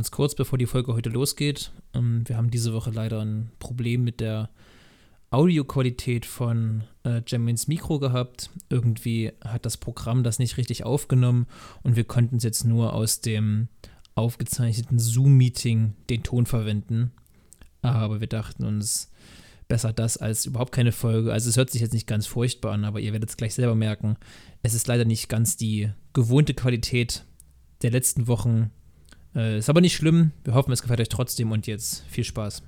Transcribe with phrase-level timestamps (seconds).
[0.00, 1.72] ganz kurz, bevor die Folge heute losgeht.
[1.92, 4.48] Ähm, wir haben diese Woche leider ein Problem mit der
[5.28, 8.48] Audioqualität von äh, Jermaines Mikro gehabt.
[8.70, 11.46] Irgendwie hat das Programm das nicht richtig aufgenommen
[11.82, 13.68] und wir konnten es jetzt nur aus dem
[14.14, 17.12] aufgezeichneten Zoom-Meeting den Ton verwenden.
[17.82, 19.12] Aber wir dachten uns,
[19.68, 21.30] besser das als überhaupt keine Folge.
[21.30, 23.74] Also es hört sich jetzt nicht ganz furchtbar an, aber ihr werdet es gleich selber
[23.74, 24.16] merken.
[24.62, 27.26] Es ist leider nicht ganz die gewohnte Qualität
[27.82, 28.70] der letzten Wochen.
[29.34, 30.32] Äh, ist aber nicht schlimm.
[30.42, 32.62] Wir hoffen, es gefällt euch trotzdem und jetzt viel Spaß.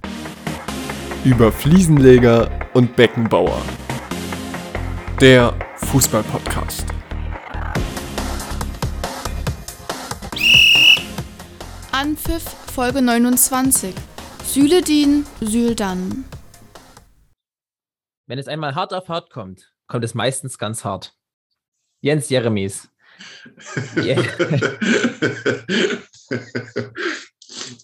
[1.25, 3.61] Über Fliesenleger und Beckenbauer.
[5.21, 6.87] Der Fußball-Podcast.
[11.91, 12.43] Anpfiff
[12.73, 13.95] Folge 29.
[14.45, 16.25] Süledin, Süldan.
[18.27, 21.17] Wenn es einmal hart auf hart kommt, kommt es meistens ganz hart.
[22.01, 22.92] Jens Jeremies.
[23.97, 24.23] Yeah.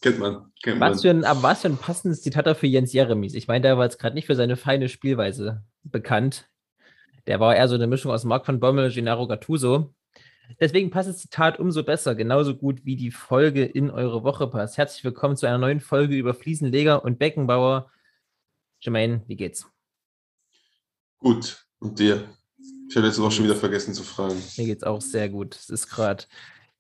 [0.01, 0.53] kennt man.
[0.63, 3.35] Kennt was, für ein, aber was für ein passendes Zitat er für Jens Jeremies.
[3.35, 6.49] Ich meine, der war jetzt gerade nicht für seine feine Spielweise bekannt.
[7.27, 9.95] Der war eher so eine Mischung aus Marc von Bommel, Gennaro Gattuso.
[10.61, 14.79] Deswegen passt das Zitat umso besser, genauso gut wie die Folge in eure Woche passt.
[14.79, 17.91] Herzlich willkommen zu einer neuen Folge über Fliesenleger und Beckenbauer.
[18.81, 19.67] Jermaine, wie geht's?
[21.19, 21.67] Gut.
[21.81, 22.25] Und dir?
[22.89, 24.43] Ich habe letzte Woche schon wieder vergessen zu fragen.
[24.57, 25.55] Mir geht's auch sehr gut.
[25.55, 26.25] Es ist gerade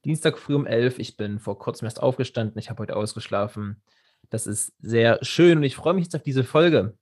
[0.06, 0.98] Dienstag früh um elf.
[0.98, 2.59] Ich bin vor kurzem erst aufgestanden.
[2.59, 3.83] Ich habe heute ausgeschlafen.
[4.31, 6.97] Das ist sehr schön und ich freue mich jetzt auf diese Folge.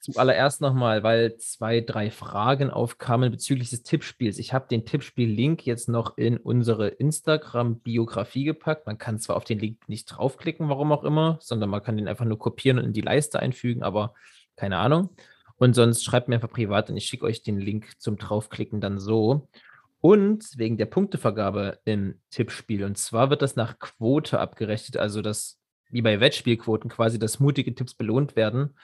[0.00, 4.38] Zuallererst nochmal, weil zwei, drei Fragen aufkamen bezüglich des Tippspiels.
[4.38, 8.86] Ich habe den Tippspiel-Link jetzt noch in unsere Instagram-Biografie gepackt.
[8.86, 12.08] Man kann zwar auf den Link nicht draufklicken, warum auch immer, sondern man kann den
[12.08, 14.14] einfach nur kopieren und in die Leiste einfügen, aber
[14.54, 15.10] keine Ahnung.
[15.58, 18.98] Und sonst schreibt mir einfach privat und ich schicke euch den Link zum draufklicken dann
[18.98, 19.48] so.
[20.00, 22.84] Und wegen der Punktevergabe im Tippspiel.
[22.84, 27.74] Und zwar wird das nach Quote abgerechnet, also das, wie bei Wettspielquoten quasi, dass mutige
[27.74, 28.76] Tipps belohnt werden.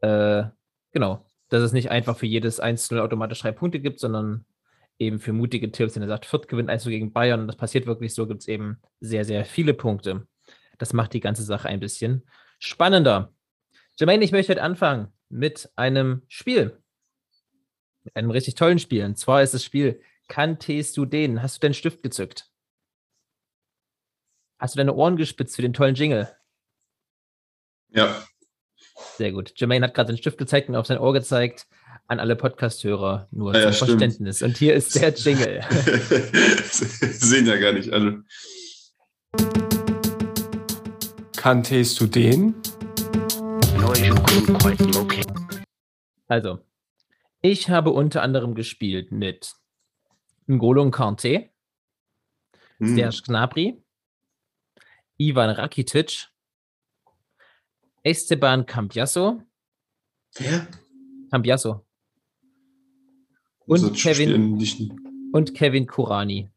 [0.00, 0.44] Äh,
[0.92, 1.24] genau.
[1.48, 4.44] Dass es nicht einfach für jedes 1-0 automatisch drei Punkte gibt, sondern
[4.98, 5.94] eben für mutige Tipps.
[5.94, 8.48] Wenn er sagt, Fürth gewinnt 1 gegen Bayern, und das passiert wirklich so, gibt es
[8.48, 10.26] eben sehr, sehr viele Punkte.
[10.78, 12.26] Das macht die ganze Sache ein bisschen
[12.58, 13.32] spannender.
[13.98, 16.82] Jermaine, ich möchte heute anfangen mit einem Spiel.
[18.04, 19.04] Mit einem richtig tollen Spiel.
[19.04, 21.42] Und zwar ist das Spiel Kanntest du den?
[21.42, 22.50] Hast du deinen Stift gezückt?
[24.58, 26.28] Hast du deine Ohren gespitzt für den tollen Jingle?
[27.88, 28.22] Ja.
[29.16, 29.52] Sehr gut.
[29.56, 31.66] Jermaine hat gerade den Stift gezeigt und auf sein Ohr gezeigt.
[32.06, 33.90] An alle Podcast-Hörer nur ja, zum stimmt.
[33.90, 34.42] Verständnis.
[34.42, 35.62] Und hier ist der Jingle.
[36.70, 38.24] Sehen ja gar nicht alle.
[41.36, 42.54] Kanntest du den?
[46.28, 46.60] Also,
[47.40, 49.52] ich habe unter anderem gespielt mit
[50.46, 51.50] N'Golo Kante,
[52.78, 52.94] Hm.
[52.94, 53.82] Serge Gnabry,
[55.16, 56.28] Ivan Rakitic,
[58.04, 59.42] Esteban Cambiasso,
[60.36, 60.68] Wer?
[61.30, 61.84] Cambiasso
[63.66, 64.92] und Also, Kevin spielen nicht-
[65.32, 66.50] und Kevin Kurani.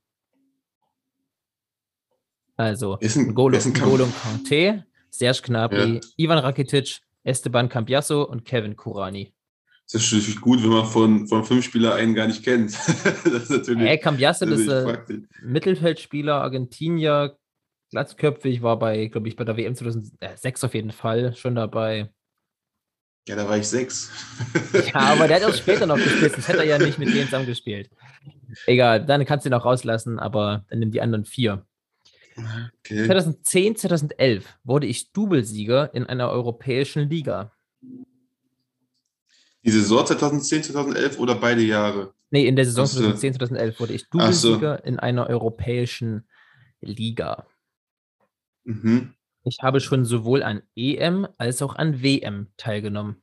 [2.56, 9.34] Also N'Golo Kante, Serge Gnabry, Ivan Rakitic, Esteban Cambiasso und Kevin Kurani.
[9.92, 12.72] Das ist natürlich gut, wenn man von, von fünf Spielern einen gar nicht kennt.
[13.26, 13.88] das ist natürlich.
[13.88, 15.22] Hey, Cambiasso, ist äh.
[15.44, 17.38] Mittelfeldspieler, Argentinier,
[17.92, 22.10] glatzköpfig, war bei, glaube ich, bei der WM 2006 auf jeden Fall schon dabei.
[23.28, 24.12] Ja, da war ich sechs.
[24.74, 27.26] Ja, aber der hat auch später noch gespielt, sonst hätte er ja nicht mit denen
[27.26, 27.90] zusammen gespielt.
[28.66, 31.66] Egal, dann kannst du ihn auch rauslassen, aber dann nimm die anderen vier.
[32.36, 33.06] Okay.
[33.06, 37.52] 2010, 2011 wurde ich Doublesieger in einer europäischen Liga.
[39.64, 42.14] Die Saison 2010, 2011 oder beide Jahre?
[42.32, 43.00] Nee, in der Saison Ach so.
[43.00, 44.50] 2010, 2011 wurde ich Ach so.
[44.50, 46.28] Doublesieger in einer europäischen
[46.80, 47.46] Liga.
[48.64, 49.14] Mhm.
[49.44, 53.22] Ich habe schon sowohl an EM als auch an WM teilgenommen.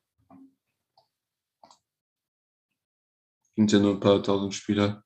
[3.57, 5.05] Sind ja nur ein paar tausend Spieler.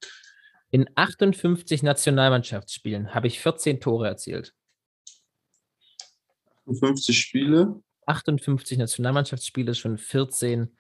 [0.73, 4.55] In 58 Nationalmannschaftsspielen habe ich 14 Tore erzielt.
[6.67, 7.83] 50 Spiele.
[8.07, 10.75] 58 Nationalmannschaftsspiele, schon 14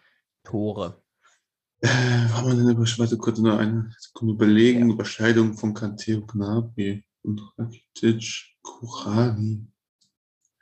[0.45, 1.03] Tore.
[1.83, 4.91] Äh, haben wir denn über, warte kurz nur eine Sekunde überlegen.
[4.91, 9.67] Überschneidung von Kante und Gnabry und Rakitic, Kurani.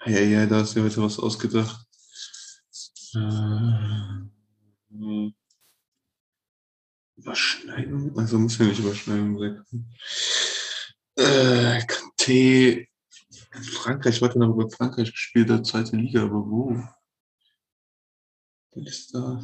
[0.07, 1.87] Ja, ja, ja, da du ja heute was ausgedacht.
[3.15, 4.31] Äh,
[7.21, 8.17] Überschneidung?
[8.19, 9.65] Also muss ja nicht Überschneidung sein.
[11.17, 12.87] Äh, Kante.
[13.63, 16.77] Frankreich, warte noch über Frankreich gespielt hat, zweite Liga, aber wo?
[19.13, 19.43] Da?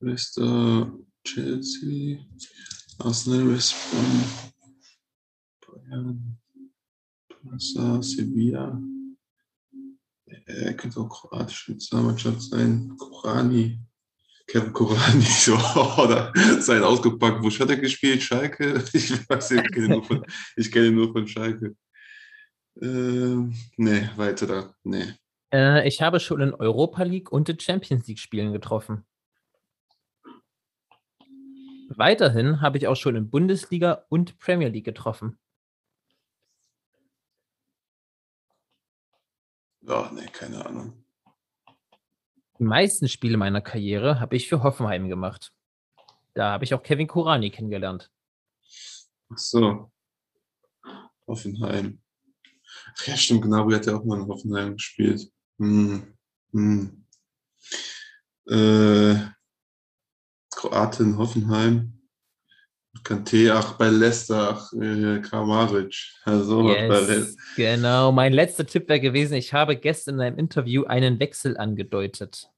[0.00, 2.24] Leicester, Chelsea,
[2.98, 4.24] Arsenal, West Brom,
[5.60, 6.38] Bayern,
[7.28, 8.80] Barca, Sevilla.
[10.46, 12.96] Er könnte auch kroatische Nationalmannschaft sein.
[12.96, 13.78] Korani.
[14.50, 15.54] Kevin Korani, so,
[16.02, 17.40] oder sein ausgepackt.
[17.40, 18.22] Wo hat er gespielt?
[18.22, 18.82] Schalke?
[18.92, 20.24] Ich weiß nicht, ich kenne nur von,
[20.56, 21.76] ich kenne nur von Schalke.
[22.82, 24.74] Ähm, nee, weiter da.
[24.82, 25.14] Nee.
[25.52, 29.06] Äh, ich habe schon in Europa League und in Champions League Spielen getroffen.
[31.88, 35.38] Weiterhin habe ich auch schon in Bundesliga und Premier League getroffen.
[39.82, 40.99] Ja, nee, keine Ahnung.
[42.60, 45.50] Die meisten Spiele meiner Karriere habe ich für Hoffenheim gemacht.
[46.34, 48.10] Da habe ich auch Kevin Kurani kennengelernt.
[49.32, 49.90] Ach so.
[51.26, 52.02] Hoffenheim.
[52.98, 55.32] Ach ja, stimmt, Gnabry hat ja auch mal in Hoffenheim gespielt.
[55.58, 56.14] Hm.
[56.52, 57.06] Hm.
[58.46, 59.16] Äh,
[60.50, 61.99] Kroatin, Hoffenheim.
[63.04, 65.94] Kante, ach, bei Leicester, ach, äh, Kramaric.
[66.24, 68.10] Also, Yes, genau.
[68.10, 72.50] Mein letzter Tipp wäre gewesen, ich habe gestern in einem Interview einen Wechsel angedeutet.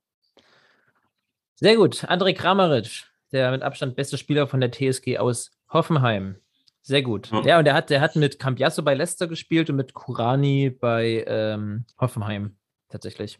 [1.57, 2.05] Sehr gut.
[2.05, 6.37] André Kramaric, der mit Abstand beste Spieler von der TSG aus Hoffenheim.
[6.81, 7.31] Sehr gut.
[7.31, 7.43] Ja.
[7.45, 11.25] Ja, und der hat, der hat mit Cambiasso bei Leicester gespielt und mit Kurani bei
[11.29, 12.57] ähm, Hoffenheim
[12.89, 13.39] tatsächlich.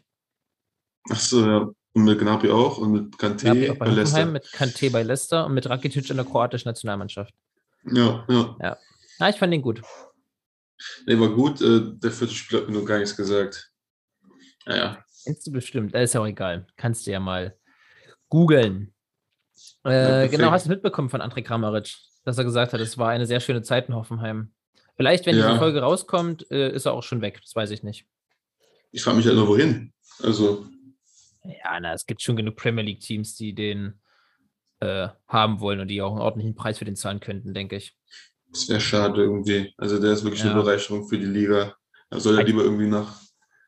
[1.09, 1.69] ach so, ja.
[1.95, 4.25] Und mit Gnabry auch und mit auch bei, Leicester.
[4.25, 7.33] Mit Kante bei Leicester und mit Rakitic in der kroatischen Nationalmannschaft.
[7.85, 8.77] Ja, ja.
[9.19, 9.81] Ja, ich fand den gut.
[11.05, 11.61] Nee, war gut.
[11.61, 13.71] Äh, der vierte Spieler hat mir noch gar nichts gesagt.
[14.65, 14.97] Naja.
[15.23, 16.67] Kennst du bestimmt, das ist ja auch egal.
[16.75, 17.55] Kannst du ja mal
[18.29, 18.93] googeln.
[19.83, 20.31] Äh, perfekt.
[20.35, 23.39] genau, hast du mitbekommen von André Kramaric, dass er gesagt hat, es war eine sehr
[23.39, 24.51] schöne Zeit in Hoffenheim.
[24.95, 25.47] Vielleicht, wenn Ja.
[25.47, 27.39] diese Folge rauskommt, äh, ist er auch schon weg.
[27.41, 28.05] Das weiß ich nicht.
[28.91, 29.93] Ich frage mich halt nur, wohin.
[30.21, 30.65] Also,
[31.43, 33.99] Ja, na, es gibt schon genug Premier League-Teams, die den
[34.79, 37.95] äh, haben wollen und die auch einen ordentlichen Preis für den zahlen könnten, denke ich.
[38.51, 39.73] das wäre schade irgendwie.
[39.77, 40.51] Also, der ist wirklich Ja.
[40.51, 41.75] eine Bereicherung für die Liga.
[42.09, 43.19] Da soll er Ein- lieber irgendwie nach,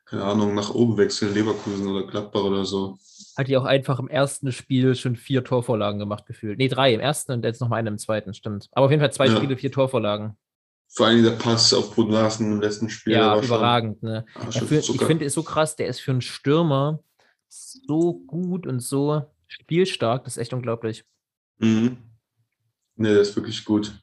[0.06, 2.98] keine Ahnung, nach oben wechseln, Leverkusen oder Gladbach oder so.
[3.38, 6.58] Hat ja auch einfach im ersten Spiel schon vier Torvorlagen gemacht, gefühlt.
[6.60, 8.70] Nee, drei im ersten und jetzt noch mal eine im zweiten, stimmt.
[8.72, 9.36] Aber auf jeden Fall zwei Ja.
[9.36, 10.38] Spiele, vier Torvorlagen.
[10.94, 13.14] Vor allem der Pass auf Brun Larsen im letzten Spiel.
[13.14, 14.26] Ja, war schon- überragend, ne?
[14.36, 17.00] ah, Ja, ich finde es so krass, der ist für einen Stürmer
[17.86, 21.06] so gut und so spielstark, das ist echt unglaublich.
[21.60, 21.98] Mhm.
[22.96, 23.94] Nee, der ist wirklich gut.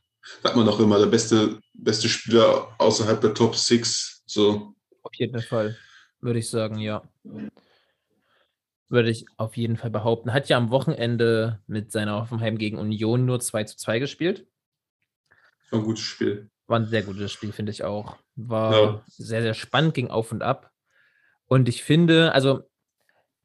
[0.43, 4.23] Sagt man doch immer, der beste, beste Spieler außerhalb der Top 6.
[4.27, 4.75] So.
[5.03, 5.77] Auf jeden Fall,
[6.21, 7.03] würde ich sagen, ja.
[8.89, 10.33] Würde ich auf jeden Fall behaupten.
[10.33, 14.47] Hat ja am Wochenende mit seiner Hoffenheim gegen Union nur 2 zu 2 gespielt.
[15.71, 16.51] War ein gutes Spiel.
[16.67, 18.19] War ein sehr gutes Spiel, finde ich auch.
[18.37, 19.03] War Ja.
[19.09, 20.71] sehr, sehr spannend, ging auf und ab.
[21.47, 22.63] Und ich finde, also,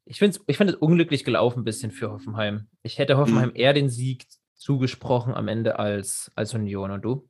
[0.08, 2.68] ich finde ich fand es unglücklich gelaufen ein bisschen für Hoffenheim.
[2.82, 3.56] Ich hätte Hoffenheim Mhm.
[3.56, 6.90] eher den Sieg zugesprochen am Ende als, als Union.
[6.90, 7.28] Und du?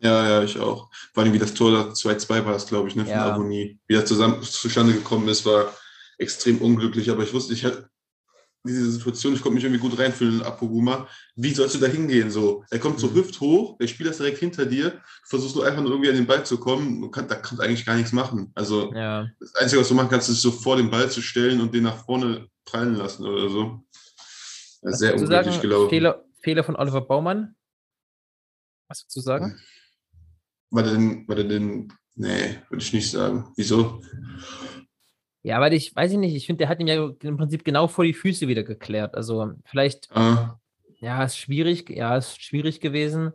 [0.00, 0.90] Ja, ja, ich auch.
[1.12, 3.32] Vor allem wie das Tor da 2-2 war es, glaube ich, ne, von Ja.
[3.32, 3.78] Aboni.
[3.86, 5.72] Wie das zusammen zustande gekommen ist, war
[6.18, 7.10] extrem unglücklich.
[7.10, 7.88] Aber ich wusste, ich hatte
[8.68, 11.08] diese Situation, ich konnte mich irgendwie gut reinfühlen in Apoguma.
[11.34, 12.30] Wie sollst du da hingehen?
[12.30, 12.64] So?
[12.70, 13.14] Er kommt so Mhm.
[13.14, 16.26] hüfthoch, der Spieler ist direkt hinter dir, du versuchst nur einfach nur irgendwie an den
[16.26, 17.00] Ball zu kommen.
[17.00, 18.52] Du kann, da kannst du eigentlich gar nichts machen.
[18.54, 19.28] Also Ja.
[19.40, 21.84] das Einzige, was du machen kannst, ist so vor den Ball zu stellen und den
[21.84, 23.84] nach vorne prallen lassen oder so.
[24.82, 25.90] Ja, sehr du unglücklich gelaufen.
[25.90, 27.56] Fehler, Fehler von Oliver Baumann?
[28.88, 29.58] Was du sagen?
[30.70, 33.52] War der denn, war der denn, nee, würde ich nicht sagen.
[33.56, 34.02] Wieso?
[35.42, 37.86] Ja, weil ich weiß ich nicht, ich finde, der hat ihm ja im Prinzip genau
[37.88, 39.14] vor die Füße wieder geklärt.
[39.14, 40.58] Also vielleicht, Ah,
[41.00, 43.32] ja, ist schwierig, ja, ist schwierig gewesen.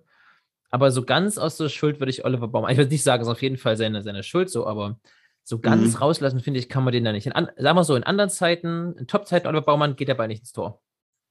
[0.69, 3.27] Aber so ganz aus der Schuld würde ich Oliver Baumann, ich würde nicht sagen, es
[3.27, 5.00] ist auf jeden Fall seine, seine Schuld so, aber
[5.43, 5.98] so ganz Mhm.
[6.00, 7.25] rauslassen, finde ich, kann man den da nicht.
[7.27, 10.27] In an, sagen wir so, in anderen Zeiten, in Top-Zeiten Oliver Baumann geht der Ball
[10.27, 10.81] nicht ins Tor.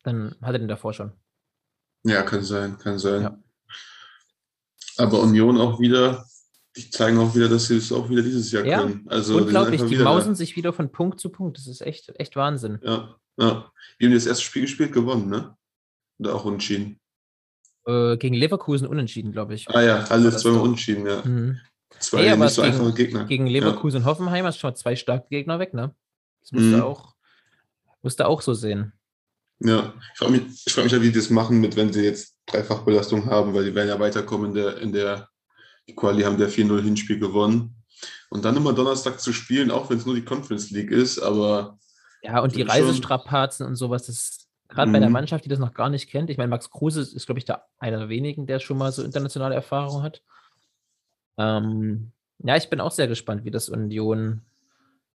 [0.04, 1.12] Dann hat er den davor schon.
[2.04, 3.22] ja, kann sein, kann sein.
[3.22, 3.38] Ja.
[4.98, 6.24] Aber Union auch wieder,
[6.76, 9.04] die zeigen auch wieder, dass sie das auch wieder dieses Jahr Ja, können.
[9.08, 10.14] Also, Unglaublich, die wieder da.
[10.14, 11.58] mausen sich wieder von Punkt zu Punkt.
[11.58, 12.78] Das ist echt, echt Wahnsinn.
[12.82, 13.70] Ja, ja.
[14.00, 15.56] Die haben das erste Spiel gespielt, gewonnen, ne?
[16.18, 16.98] Oder auch unentschieden.
[17.86, 19.68] Äh, gegen Leverkusen unentschieden, glaube ich.
[19.68, 21.22] Ah ja, alle zweimal unentschieden, ja.
[21.24, 21.58] Mhm.
[21.98, 23.24] Zwei aber nicht so gegen- einfache Gegner.
[23.26, 25.94] Gegen Leverkusen und Hoffenheim hast du schon mal zwei starke Gegner weg, ne?
[26.40, 26.72] Das musst Mhm.
[26.72, 27.14] du auch,
[28.02, 28.92] musst du auch so sehen.
[29.60, 32.02] Ja, ich frage mich, ich frag mich ja, wie die das machen, mit wenn sie
[32.04, 35.28] jetzt Dreifachbelastung haben, weil die werden ja weiterkommen in der, in der
[35.88, 37.76] die Quali haben der 4-0 Hinspiel gewonnen.
[38.30, 41.78] Und dann immer Donnerstag zu spielen, auch wenn es nur die Conference League ist, aber
[42.22, 45.12] Ja, und die Reisestrapazen und sowas, das gerade bei der Mhm.
[45.12, 46.30] Mannschaft, die das noch gar nicht kennt.
[46.30, 49.02] Ich meine, Max Kruse ist, glaube ich, der einer der wenigen, der schon mal so
[49.02, 50.22] internationale Erfahrung hat.
[51.36, 54.42] Ähm, ja, ich bin auch sehr gespannt, wie das Union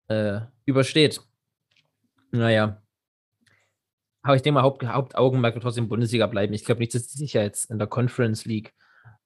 [0.08, 1.22] äh, übersteht.
[2.32, 2.82] Naja.
[4.24, 6.54] Aber ich denke mal, Haupt, Hauptaugenmerk wird trotzdem Bundesliga bleiben.
[6.54, 8.74] Ich glaube nicht, dass die sich ja jetzt in der Conference League,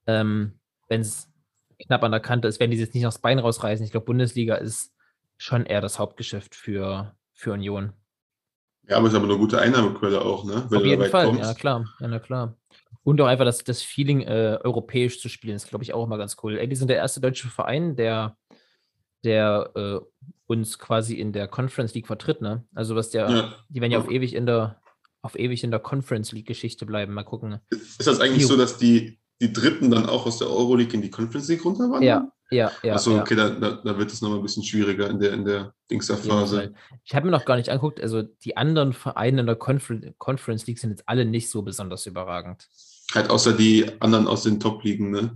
[0.08, 1.29] ähm, wenn es
[1.86, 3.86] knapp an der Kante ist, werden die jetzt nicht aufs Bein rausreißen.
[3.86, 4.94] Ich glaube, Bundesliga ist
[5.38, 7.94] schon eher das Hauptgeschäft für, für Union.
[8.88, 10.65] Ja, aber es ist aber eine gute Einnahmequelle auch, ne?
[10.70, 11.41] Wenn Auf jeden Fall, kommst.
[11.41, 12.56] ja klar, ja, na klar.
[13.03, 16.17] Und auch einfach das, das Feeling, äh, europäisch zu spielen, ist, glaube ich, auch immer
[16.17, 16.58] ganz cool.
[16.58, 18.38] Ey, die sind der erste deutsche Verein, der,
[19.24, 20.00] der äh,
[20.48, 22.65] uns quasi in der Conference League vertritt, ne?
[22.74, 23.53] Also was der, ja.
[23.70, 24.82] die werden ja auf ewig in der,
[25.22, 27.13] auf ewig in der Conference League-Geschichte bleiben.
[27.13, 27.60] Mal gucken.
[27.70, 28.50] Ist das eigentlich jo.
[28.50, 32.03] so, dass die, die Dritten dann auch aus der Euroleague in die Conference League runterwandern?
[32.03, 32.96] Ja, ja, ja.
[32.96, 33.22] Achso, ja.
[33.22, 36.74] okay, da, da, da, wird es nochmal ein bisschen schwieriger in der, in der Dingster-Phase.
[37.03, 40.65] Ich habe mir noch gar nicht angeguckt, also die anderen Vereine in der Confer Conference
[40.65, 42.67] League sind jetzt alle nicht so besonders überragend.
[43.13, 45.36] Halt außer die anderen aus den Top-Ligen, ne?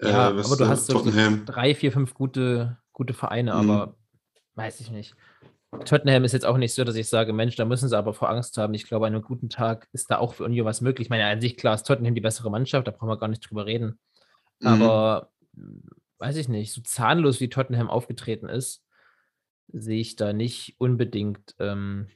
[0.00, 1.04] Ja, äh, aber du hast so
[1.46, 3.70] drei, vier, fünf gute, gute Vereine, mhm.
[3.70, 3.96] aber
[4.54, 5.14] weiß ich nicht.
[5.84, 8.28] Tottenham ist jetzt auch nicht so, dass ich sage, Mensch, da müssen sie aber vor
[8.28, 8.74] Angst haben.
[8.74, 11.06] Ich glaube, an einem guten Tag ist da auch für Union was möglich.
[11.06, 13.40] Ich meine, an sich klar ist Tottenham die bessere Mannschaft, da brauchen wir gar nicht
[13.40, 13.98] drüber reden.
[14.60, 14.66] Mhm.
[14.66, 15.30] Aber
[16.18, 18.84] weiß ich nicht, so zahnlos wie Tottenham aufgetreten ist,
[19.72, 22.08] sehe ich da nicht unbedingt ähm,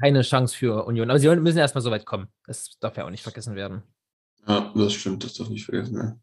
[0.00, 1.10] keine Chance für Union.
[1.10, 2.28] Aber sie müssen erstmal so weit kommen.
[2.46, 3.82] Das darf ja auch nicht vergessen werden.
[4.46, 6.22] Ja, das stimmt, das darf nicht vergessen werden.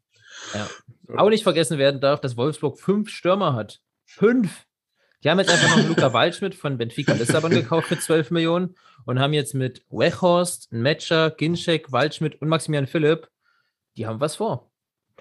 [0.54, 0.68] Ja.
[1.16, 3.80] Auch nicht vergessen werden darf, dass Wolfsburg fünf Stürmer hat.
[4.04, 4.66] Fünf!
[5.22, 8.74] Die haben jetzt einfach noch Luca Waldschmidt von Benfica Lissabon gekauft für 12 Millionen
[9.04, 13.28] und haben jetzt mit Wechhorst, Metscher, Ginczek, Waldschmidt und Maximilian Philipp,
[13.96, 14.70] die haben was vor.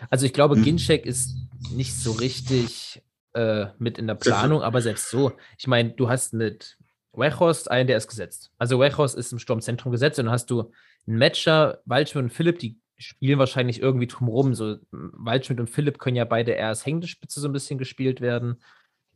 [0.09, 0.63] Also ich glaube, hm.
[0.63, 1.35] Ginczek ist
[1.71, 3.03] nicht so richtig
[3.33, 5.33] äh, mit in der Planung, aber selbst so.
[5.57, 6.77] Ich meine, du hast mit
[7.13, 8.51] Wechhorst einen, der ist gesetzt.
[8.57, 10.71] Also Wechhorst ist im Sturmzentrum gesetzt und dann hast du
[11.07, 14.53] einen Matcher, Waldschmidt und Philipp, die spielen wahrscheinlich irgendwie drumherum.
[14.53, 18.21] So Waldschmidt und Philipp können ja beide eher als hängende Spitze so ein bisschen gespielt
[18.21, 18.61] werden.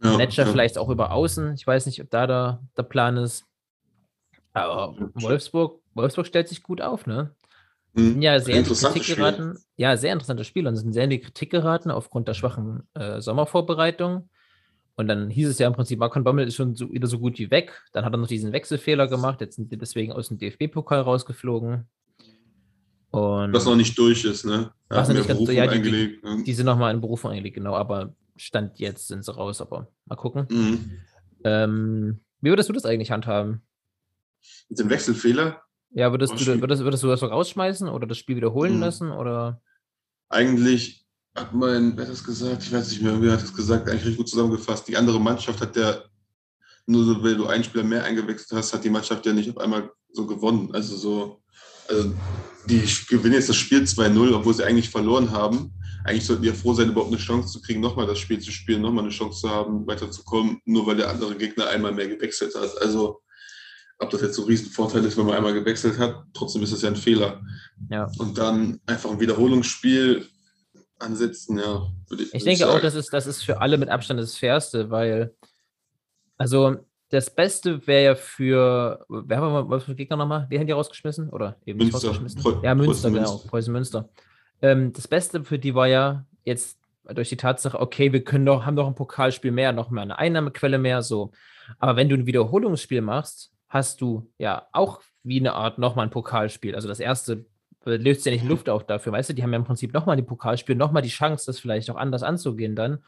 [0.04, 0.52] Ja, Matcher ja.
[0.52, 1.54] vielleicht auch über außen.
[1.54, 3.46] Ich weiß nicht, ob da der, der Plan ist.
[4.54, 7.36] Aber Wolfsburg, Wolfsburg stellt sich gut auf, ne?
[7.94, 8.22] Mhm.
[8.22, 9.58] Ja, sehr in die Kritik geraten.
[9.78, 13.22] Ja, sehr interessantes Spiel und sind sehr in die Kritik geraten aufgrund der schwachen äh,
[13.22, 14.30] Sommervorbereitung.
[14.98, 17.38] Und dann hieß es ja im Prinzip, Marcon Bommel ist schon so, wieder so gut
[17.38, 17.84] wie weg.
[17.92, 19.42] Dann hat er noch diesen Wechselfehler gemacht.
[19.42, 21.86] Jetzt sind die deswegen aus dem DFB-Pokal rausgeflogen.
[23.12, 24.72] Und was noch nicht durch ist, ne?
[24.90, 26.44] Was nicht ganz, ja, die, die, ne?
[26.46, 27.74] die sind nochmal in Berufung eingelegt, genau.
[27.74, 30.48] Aber Stand jetzt sind sie raus, aber mal gucken.
[30.50, 30.92] Mhm.
[31.44, 33.62] Ähm, wie würdest du das eigentlich handhaben?
[34.70, 35.62] Mit dem Wechselfehler?
[35.92, 38.82] Ja, würdest, du, würdest, würdest du das so rausschmeißen oder das Spiel wiederholen mhm.
[38.82, 39.12] lassen?
[39.12, 39.62] Oder?
[40.30, 42.64] Eigentlich hat mein, wer hat das gesagt?
[42.64, 44.88] Ich weiß nicht mehr, wer hat das gesagt, eigentlich richtig gut zusammengefasst.
[44.88, 46.04] Die andere Mannschaft hat ja,
[46.86, 49.58] nur so, weil du einen Spieler mehr eingewechselt hast, hat die Mannschaft ja nicht auf
[49.58, 50.70] einmal so gewonnen.
[50.74, 51.42] Also so,
[51.88, 52.14] also
[52.68, 55.74] die gewinnen jetzt das Spiel 2-0, obwohl sie eigentlich verloren haben.
[56.06, 58.52] Eigentlich sollten die ja froh sein, überhaupt eine Chance zu kriegen, nochmal das Spiel zu
[58.52, 62.54] spielen, nochmal eine Chance zu haben, weiterzukommen, nur weil der andere Gegner einmal mehr gewechselt
[62.54, 62.80] hat.
[62.80, 63.22] Also
[63.98, 66.84] ob das jetzt so ein Riesenvorteil ist, wenn man einmal gewechselt hat, trotzdem ist das
[66.84, 67.42] ja ein Fehler.
[67.90, 68.08] Ja.
[68.20, 70.28] Und dann einfach ein Wiederholungsspiel
[71.00, 71.88] ansetzen, ja.
[72.12, 72.78] ich, ich denke sagen.
[72.78, 75.34] auch, das ist, das ist für alle mit Abstand das Fairste, weil,
[76.38, 76.78] also
[77.10, 80.46] das Beste wäre ja für, wer haben wir für Gegner nochmal?
[80.50, 81.30] Wer haben die rausgeschmissen?
[81.30, 81.98] Oder eben Münster.
[81.98, 82.42] rausgeschmissen?
[82.42, 84.10] Preu ja, Münster, Preußen genau, Preußen Münster.
[84.66, 86.80] Ähm, das Beste für die war ja jetzt
[87.14, 90.18] durch die Tatsache, okay, wir können doch, haben doch ein Pokalspiel mehr, noch mal eine
[90.18, 91.32] Einnahmequelle mehr, so.
[91.78, 96.12] Aber wenn du ein Wiederholungsspiel machst, hast du ja auch wie eine Art nochmal ein
[96.12, 96.74] Pokalspiel.
[96.74, 97.46] Also das erste
[97.84, 100.24] löst ja nicht Luft auf dafür, weißt du, die haben ja im Prinzip nochmal die
[100.24, 103.04] Pokalspiel, nochmal die Chance, das vielleicht auch anders anzugehen dann.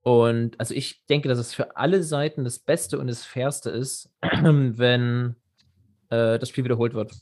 [0.00, 4.10] Und also ich denke, dass es für alle Seiten das Beste und das Fairste ist,
[4.22, 5.36] wenn
[6.08, 7.12] äh, das Spiel wiederholt wird.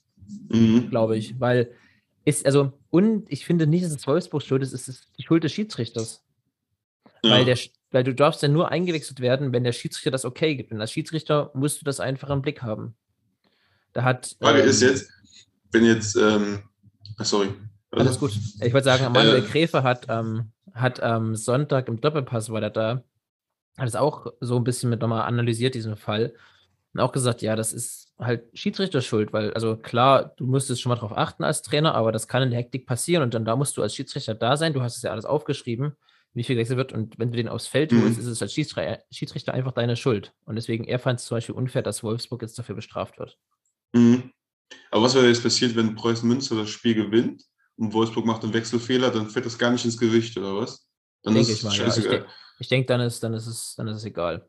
[0.48, 0.88] Mhm.
[0.90, 1.40] Glaube ich.
[1.40, 1.72] Weil
[2.28, 5.44] ist, also, und ich finde nicht, dass es Wolfsburg schuld ist, es ist die Schuld
[5.44, 6.24] des Schiedsrichters.
[7.22, 7.30] Ja.
[7.30, 7.58] Weil, der,
[7.90, 10.70] weil du darfst ja nur eingewechselt werden, wenn der Schiedsrichter das okay gibt.
[10.70, 12.94] Und als Schiedsrichter musst du das einfach im Blick haben.
[13.92, 14.36] Da hat.
[14.40, 15.10] Frage ähm, ist jetzt,
[15.72, 16.62] wenn jetzt, ähm,
[17.20, 17.48] sorry.
[17.90, 18.32] Alles gut.
[18.60, 22.70] Ich wollte sagen, Manuel äh, Gräfe hat, ähm, hat am Sonntag im Doppelpass, war der
[22.70, 23.04] da,
[23.78, 26.34] hat es auch so ein bisschen mit nochmal analysiert, diesen Fall.
[26.92, 30.90] Und auch gesagt, ja, das ist halt Schiedsrichter schuld, weil, also klar, du müsstest schon
[30.90, 33.56] mal drauf achten als Trainer, aber das kann in der Hektik passieren und dann da
[33.56, 34.72] musst du als Schiedsrichter da sein.
[34.72, 35.96] Du hast es ja alles aufgeschrieben
[36.34, 36.92] wie viel gewechselt wird.
[36.92, 38.02] Und wenn du den aufs Feld mhm.
[38.02, 40.32] holst, ist es als Schiedsrichter, Schiedsrichter, einfach deine Schuld.
[40.44, 43.38] Und deswegen, er fand es zum Beispiel unfair, dass Wolfsburg jetzt dafür bestraft wird.
[43.92, 44.32] Mhm.
[44.90, 47.42] Aber was wäre jetzt passiert, wenn Preußen Münster das Spiel gewinnt
[47.76, 50.88] und Wolfsburg macht einen Wechselfehler, dann fällt das gar nicht ins Gericht, oder was?
[51.22, 51.86] Dann denke ich mal, ja.
[51.88, 52.26] Ich denke,
[52.68, 54.48] denk, dann, ist, dann, ist es, dann ist es egal.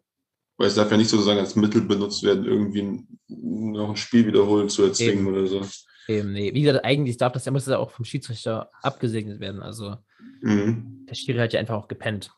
[0.60, 4.68] Weil es darf ja nicht sozusagen als Mittel benutzt werden, irgendwie noch ein Spiel wiederholen
[4.68, 5.28] zu erzwingen Eben.
[5.28, 5.66] oder so.
[6.10, 6.54] Eben, nee.
[6.54, 9.62] Wie gesagt, eigentlich darf das ja, muss das auch vom Schiedsrichter abgesegnet werden.
[9.62, 9.96] Also
[10.42, 11.06] mhm.
[11.10, 12.32] der Schiri hat ja einfach auch gepennt.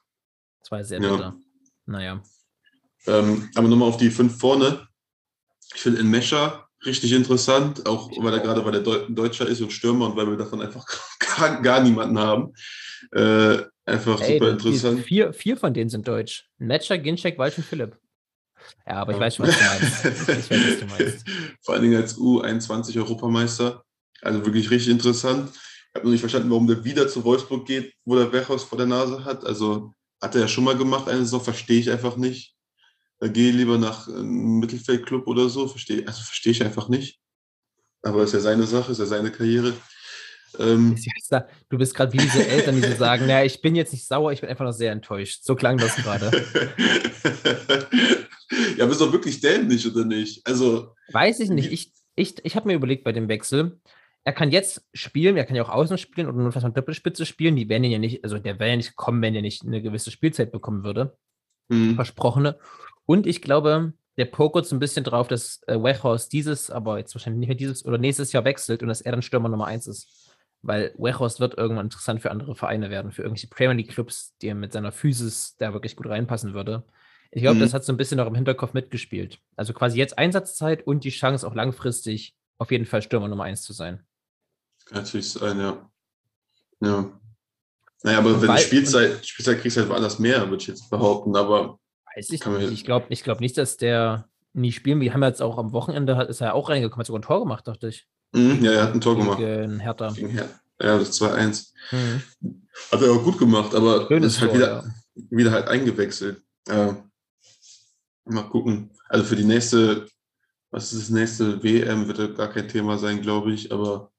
[0.60, 1.12] Das war sehr ja.
[1.12, 1.36] bitter.
[1.88, 2.22] Naja.
[3.08, 4.88] Ähm, aber nochmal auf die fünf vorne.
[5.74, 9.74] Ich finde in Mescher richtig interessant, auch weil er gerade weil Deu Deutscher ist und
[9.74, 10.86] Stürmer und weil wir davon einfach
[11.20, 12.54] gar, gar niemanden haben.
[13.14, 15.02] Äh, Einfach Ey, super interessant.
[15.02, 16.48] Vier, vier von denen sind deutsch.
[16.60, 17.98] Matcher, Ginczek, Walsch und Philipp.
[18.88, 20.06] Ja, aber ich weiß schon, was du meinst.
[20.30, 21.26] Ich weiß, was du meinst.
[21.62, 23.84] Vor allen Dingen als U21 Europameister.
[24.22, 25.50] Also wirklich richtig interessant.
[25.54, 28.78] Ich habe noch nicht verstanden, warum der wieder zu Wolfsburg geht, wo der Werkhaus vor
[28.78, 29.46] der Nase hat.
[29.46, 32.56] Also hat er ja schon mal gemacht, eine Saison, verstehe ich einfach nicht.
[33.20, 37.20] Da gehe lieber nach einem Mittelfeldclub oder so, verstehe, also verstehe ich einfach nicht.
[38.04, 39.74] Aber ist ja seine Sache, ist ja seine Karriere.
[40.60, 40.96] Ähm,
[41.70, 44.32] Du bist gerade wie diese Eltern, die so sagen, naja, ich bin jetzt nicht sauer,
[44.32, 45.44] ich bin einfach noch sehr enttäuscht.
[45.44, 46.32] So klang das gerade.
[48.78, 50.46] ja, aber ist doch wirklich dämlich, oder nicht?
[50.46, 51.72] Also, Weiß ich nicht.
[51.72, 53.80] Ich, ich, ich habe mir überlegt bei dem Wechsel,
[54.24, 57.26] er kann jetzt spielen, er kann ja auch außen spielen oder nur fast mal Doppelspitze
[57.26, 57.56] spielen.
[57.56, 60.12] Die werden ja nicht, also der wäre ja nicht kommen, wenn er nicht eine gewisse
[60.12, 61.18] Spielzeit bekommen würde.
[61.72, 62.60] hm, Versprochene.
[63.06, 67.16] Und ich glaube, der pokert so ein bisschen drauf, dass äh, Wechhaus dieses, aber jetzt
[67.16, 69.88] wahrscheinlich nicht mehr dieses oder nächstes Jahr wechselt und dass er dann Stürmer Nummer 1
[69.88, 70.31] ist.
[70.64, 74.48] Weil Wechhaus wird irgendwann interessant für andere Vereine werden, für irgendwelche Premier League Clubs, die
[74.50, 76.84] er mit seiner Physis da wirklich gut reinpassen würde.
[77.32, 77.62] Ich glaube, Mhm.
[77.62, 79.40] das hat so ein bisschen noch im Hinterkopf mitgespielt.
[79.56, 83.64] Also quasi jetzt Einsatzzeit und die Chance auch langfristig auf jeden Fall Stürmer Nummer 1
[83.64, 84.06] zu sein.
[84.86, 85.90] kann natürlich sein, ja.
[86.82, 87.12] Ja.
[88.04, 90.90] Naja, aber Und wenn weil- Spielzeit, Spielzeit kriegst du halt woanders mehr, würde ich jetzt
[90.90, 91.36] behaupten.
[91.36, 91.80] Aber
[92.16, 92.72] Weiß ich nicht.
[92.72, 95.00] Ich glaube ich glaub nicht, dass der nie spielen.
[95.00, 97.68] Wir haben jetzt auch am Wochenende, ist er auch reingekommen, hat sogar ein Tor gemacht,
[97.68, 98.08] dachte ich.
[98.32, 99.40] Mhm, ja, er hat ein Tor gemacht.
[99.40, 100.12] Gegen Hertha.
[100.12, 100.50] Gegen Her
[100.82, 101.72] ja, das 2-1.
[101.92, 102.22] Mhm.
[102.92, 104.84] Hat er auch gut gemacht, aber Schönes ist halt Tor, wieder,
[105.16, 105.24] ja.
[105.30, 106.42] wieder halt eingewechselt.
[106.68, 106.94] Äh,
[108.26, 108.92] mal gucken.
[109.10, 110.08] Also für die nächste,
[110.72, 114.12] was ist das nächste WM, wird er gar kein Thema sein, glaube ich, aber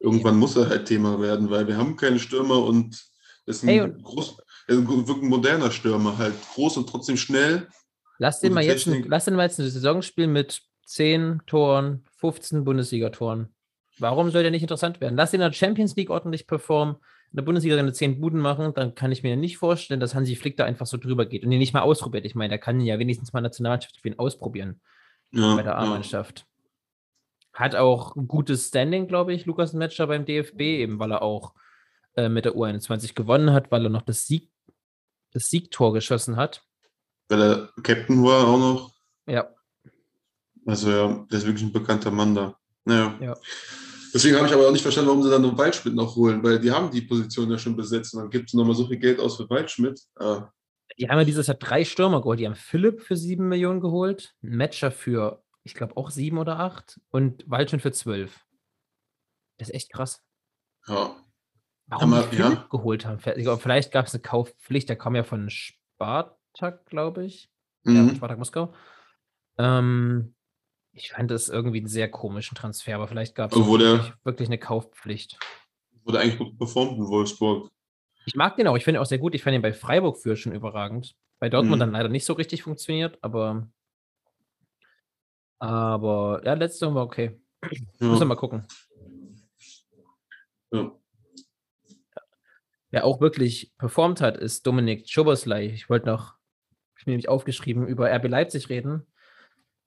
[0.00, 2.90] irgendwann muss er halt Thema werden, weil wir haben keine Stürmer und
[3.46, 4.36] das ist ein, Hey, und- groß,
[4.68, 7.68] er ist ein moderner Stürmer, halt groß und trotzdem schnell.
[8.18, 12.64] Lass den mal jetzt, lass den mal jetzt eine Saison spielen mit 10 Toren, 15
[12.64, 13.54] Bundesligatoren.
[13.98, 15.16] Warum soll der nicht interessant werden?
[15.16, 16.96] Lass den in der Champions League ordentlich performen,
[17.30, 20.36] in der Bundesliga seine 10 Buden machen, dann kann ich mir nicht vorstellen, dass Hansi
[20.36, 22.26] Flick da einfach so drüber geht und ihn nicht mal ausprobiert.
[22.26, 24.82] Ich meine, der kann ihn ja wenigstens mal Nationalmannschaft für ihn ausprobieren
[25.30, 25.78] Ja, bei der ja.
[25.78, 26.46] A-Mannschaft.
[27.54, 31.54] Hat auch ein gutes Standing, glaube ich, Lukas Metscher beim DFB, eben weil er auch
[32.16, 34.50] äh, mit der U21 gewonnen hat, weil er noch das, Sieg,
[35.32, 36.62] das Siegtor geschossen hat.
[37.28, 38.90] Weil er Captain war auch noch.
[39.26, 39.48] Ja,
[40.66, 42.56] Also ja, der ist wirklich ein bekannter Mann da.
[42.84, 43.16] Naja.
[43.20, 43.36] Ja.
[44.14, 46.58] Deswegen habe ich aber auch nicht verstanden, warum sie dann einen Waldschmidt noch holen, weil
[46.60, 49.18] die haben die Position ja schon besetzt und dann gibt es nochmal so viel Geld
[49.20, 50.00] aus für Waldschmidt.
[50.16, 50.50] Ah,
[50.98, 52.38] Die haben ja dieses Jahr drei Stürmer geholt.
[52.38, 56.58] Die haben Philipp für sieben Millionen geholt, einen Matcher für, ich glaube, auch sieben oder
[56.60, 58.44] acht und Waldschmidt für zwölf.
[59.58, 60.22] Das ist echt krass.
[60.86, 61.16] ja.
[61.86, 62.46] Warum Aber, die ja.
[62.50, 63.18] Philipp geholt haben?
[63.18, 67.50] Vielleicht gab es eine Kaufpflicht, der kam ja von Spartak, glaube ich.
[67.84, 68.16] Ja, von Mhm.
[68.16, 68.72] Spartak Moskau.
[69.58, 70.34] Ähm,
[70.92, 74.58] ich fand das irgendwie einen sehr komischen Transfer, aber vielleicht gab es wirklich, wirklich eine
[74.58, 75.38] Kaufpflicht.
[76.04, 77.70] Wurde eigentlich gut performt in Wolfsburg.
[78.26, 79.34] Ich mag den auch, ich finde ihn auch sehr gut.
[79.34, 81.16] Ich fand ihn bei Freiburg für schon überragend.
[81.38, 81.80] Bei Dortmund Mhm.
[81.80, 83.68] dann leider nicht so richtig funktioniert, aber.
[85.58, 87.40] Aber ja, letzte Saison war okay.
[87.98, 88.24] Müssen wir Ja.
[88.24, 88.66] mal gucken.
[90.72, 90.92] Ja.
[92.90, 95.66] Wer auch wirklich performt hat, ist Dominik Schoboslai.
[95.66, 96.34] Ich wollte noch,
[96.98, 99.06] ich mir nämlich aufgeschrieben, über RB Leipzig reden.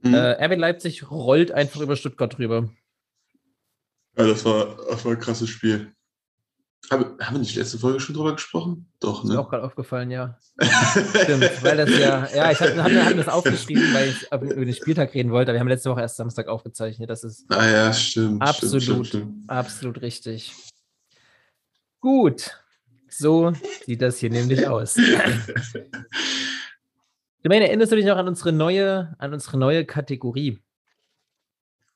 [0.06, 0.14] Mhm.
[0.14, 2.70] Äh, RB Leipzig rollt einfach über Stuttgart drüber.
[4.18, 5.92] ja, das war, das war ein krasses Spiel.
[6.92, 8.88] Haben, haben wir nicht letzte Folge schon drüber gesprochen?
[9.00, 9.50] Doch, Ist mir auch ne?
[9.50, 10.38] gerade aufgefallen, ja.
[11.24, 14.76] Stimmt, weil das ja, ja, ich hatte, hatte, hatte das aufgeschrieben, weil ich über den
[14.76, 15.50] Spieltag reden wollte.
[15.50, 17.10] aber Wir haben letzte Woche erst Samstag aufgezeichnet.
[17.10, 18.44] Das ist ah ja, stimmt.
[18.44, 18.84] Absolut.
[18.84, 19.50] Stimmt, stimmt, stimmt.
[19.50, 20.54] absolut richtig.
[22.00, 22.52] Gut,
[23.10, 23.54] so
[23.86, 24.96] sieht das hier nämlich aus.
[27.46, 30.58] Domaine, erinnerst du dich noch an unsere neue, an unsere neue Kategorie?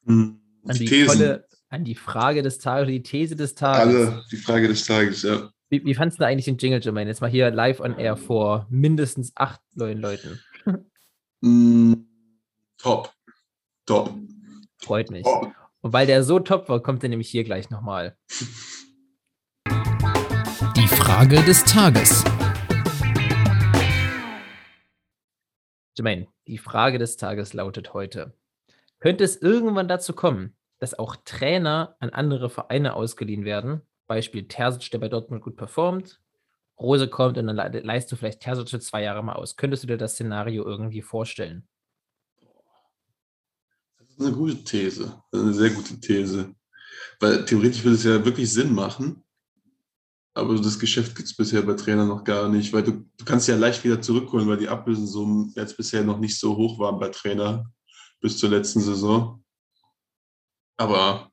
[0.04, 0.40] Mhm.
[0.68, 1.08] An die, Thesen.
[1.08, 3.96] tolle, an die Frage des Tages, die These des Tages.
[3.96, 5.50] Alle, die Frage des Tages, ja.
[5.70, 7.10] Wie, wie fandest du eigentlich den Jingle, Jermaine?
[7.10, 10.40] Jetzt mal hier live on air vor mindestens acht neuen Leuten.
[11.42, 12.06] Mhm.
[12.78, 13.12] Top.
[13.88, 14.14] Top.
[14.78, 15.24] Freut mich.
[15.24, 15.52] Top.
[15.82, 18.16] Und weil der so top war, kommt er nämlich hier gleich nochmal.
[20.76, 22.24] Die Frage des Tages.
[26.00, 28.34] Jermaine, die Frage des Tages lautet heute:
[29.00, 33.82] Könnte es irgendwann dazu kommen, dass auch Trainer an andere Vereine ausgeliehen werden?
[34.08, 36.22] Beispiel Terzic, der bei Dortmund gut performt.
[36.80, 39.58] Rose kommt und dann le- leist du vielleicht Terzic für zwei Jahre mal aus.
[39.58, 41.68] Könntest du dir das Szenario irgendwie vorstellen?
[43.98, 45.22] Das ist eine gute These.
[45.32, 46.56] Ist eine sehr gute These.
[47.20, 49.24] Weil theoretisch würde es ja wirklich Sinn machen.
[50.40, 53.48] Aber das Geschäft gibt es bisher bei Trainern noch gar nicht, weil du, du kannst
[53.48, 57.10] ja leicht wieder zurückholen, weil die Ablösesummen jetzt bisher noch nicht so hoch waren bei
[57.10, 57.70] Trainer
[58.22, 59.44] bis zur letzten Saison.
[60.78, 61.30] Aber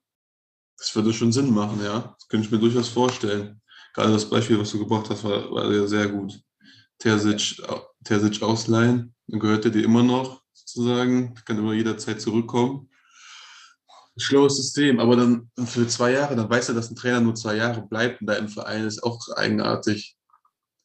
[0.76, 2.14] das würde schon Sinn machen, ja.
[2.18, 3.60] Das könnte ich mir durchaus vorstellen.
[3.94, 6.38] gerade das Beispiel, was du gebracht hast, war, war sehr gut.
[6.98, 7.62] Terzic,
[8.04, 12.88] Terzic ausleihen, dann gehört er dir immer noch sozusagen, kann immer jederzeit zurückkommen.
[14.18, 17.56] Schlaues System, aber dann für zwei Jahre, dann weiß er, dass ein Trainer nur zwei
[17.56, 20.16] Jahre bleibt und da im Verein ist auch eigenartig.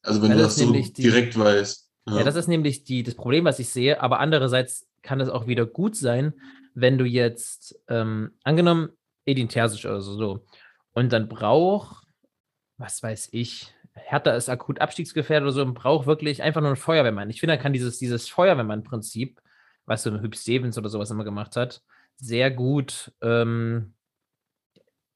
[0.03, 1.89] Also wenn Ja, du das das so die- direkt weißt.
[2.09, 4.01] Ja, das ist nämlich die, das Problem, was ich sehe.
[4.01, 6.33] Aber andererseits kann es auch wieder gut sein,
[6.73, 8.89] wenn du jetzt, ähm, angenommen,
[9.25, 10.45] Edin Terzic oder so, so,
[10.93, 12.05] und dann braucht,
[12.77, 16.77] was weiß ich, Hertha ist akut abstiegsgefährdet oder so und braucht wirklich einfach nur einen
[16.77, 17.29] Feuerwehrmann.
[17.29, 19.39] Ich finde, da kann dieses, dieses Feuerwehrmann-Prinzip,
[19.85, 21.81] was so ein Hüb Stevens oder sowas immer gemacht hat,
[22.21, 23.93] sehr gut ähm,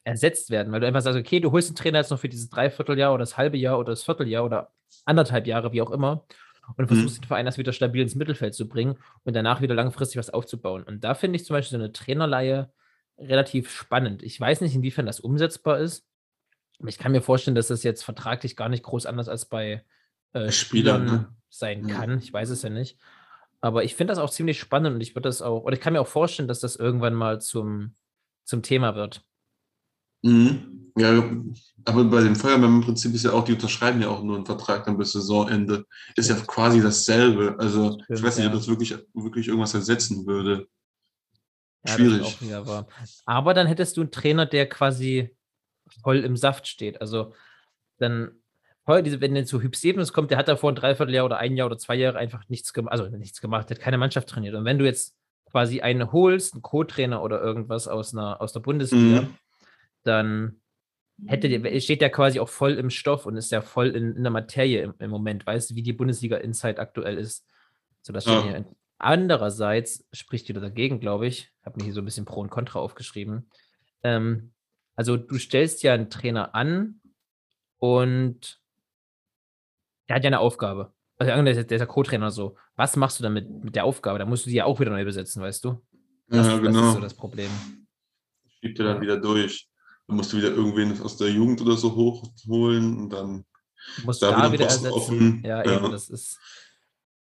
[0.04, 2.50] ersetzt werden, weil du einfach sagst, okay, du holst den Trainer jetzt noch für dieses
[2.50, 4.74] Dreivierteljahr oder das halbe Jahr oder das Vierteljahr oder
[5.06, 6.26] anderthalb Jahre, wie auch immer,
[6.78, 10.18] und versuchst den Verein das wieder stabil ins Mittelfeld zu bringen und danach wieder langfristig
[10.18, 10.84] was aufzubauen.
[10.84, 12.72] Und da finde ich zum Beispiel so eine Trainerleihe
[13.20, 14.24] relativ spannend.
[14.24, 16.08] Ich weiß nicht, inwiefern das umsetzbar ist,
[16.80, 19.84] aber ich kann mir vorstellen, dass das jetzt vertraglich gar nicht groß anders als bei
[20.34, 21.36] äh, Spielern, Spielern ne?
[21.50, 21.96] sein Ja.
[21.96, 22.18] kann.
[22.18, 22.98] Ich weiß es ja nicht.
[23.65, 25.93] Aber ich finde das auch ziemlich spannend und ich würde das auch, oder ich kann
[25.93, 27.95] mir auch vorstellen, dass das irgendwann mal zum,
[28.43, 29.25] zum Thema wird.
[30.21, 30.91] Mhm.
[30.95, 31.28] Ja,
[31.84, 34.45] aber bei dem Feuerwehrmann im Prinzip ist ja auch, die unterschreiben ja auch nur einen
[34.45, 35.88] Vertrag dann bis Saisonende.
[36.15, 37.56] Ist ja quasi dasselbe.
[37.58, 40.67] Also ich Stimmt, weiß nicht, ob das wirklich, wirklich irgendwas ersetzen würde.
[41.88, 42.38] Ja, Schwierig.
[43.25, 45.36] Aber dann hättest du einen Trainer, der quasi
[46.04, 47.01] voll im Saft steht.
[47.01, 47.34] Also
[47.97, 48.43] dann,
[48.88, 51.67] heute, wenn der zu Hüb Stevens kommt, der hat davor ein Dreivierteljahr oder ein Jahr
[51.67, 54.56] oder zwei Jahre einfach nichts gemacht, also nichts gemacht, der hat keine Mannschaft trainiert.
[54.56, 55.15] Und wenn du jetzt
[55.52, 59.36] quasi einen holst, einen Co-Trainer oder irgendwas aus einer aus der Bundesliga, Mhm.
[60.04, 60.62] dann
[61.26, 64.24] hätte der, steht der quasi auch voll im Stoff und ist ja voll in, in
[64.24, 67.48] der Materie im, im Moment, weißt du, wie die Bundesliga Insight aktuell ist.
[68.02, 68.43] So, das Ja.
[68.43, 68.65] hier.
[68.98, 71.52] Andererseits spricht wieder dagegen, glaube ich.
[71.60, 73.50] Ich habe mir hier so ein bisschen Pro und Contra aufgeschrieben.
[74.04, 74.52] Ähm,
[74.95, 77.02] also du stellst ja einen Trainer an
[77.78, 78.60] und
[80.10, 80.94] der hat ja eine Aufgabe.
[81.18, 82.58] Also der ist der ist ja Co-Trainer so.
[82.76, 84.20] Was machst du dann mit, mit der Aufgabe?
[84.20, 85.82] Da musst du die ja auch wieder neu besetzen, weißt du?
[86.28, 86.88] Das, Ja, das genau.
[86.89, 87.50] ist so das Problem.
[88.60, 89.02] Schiebt er dann Ja.
[89.02, 89.68] wieder durch.
[90.08, 93.46] Dann musst du wieder irgendwen aus der Jugend oder so hochholen und dann.
[94.04, 95.41] Musst Da da, wieder wieder offen.
[95.46, 95.78] Ja, Ja.
[95.78, 96.39] eben, das ist.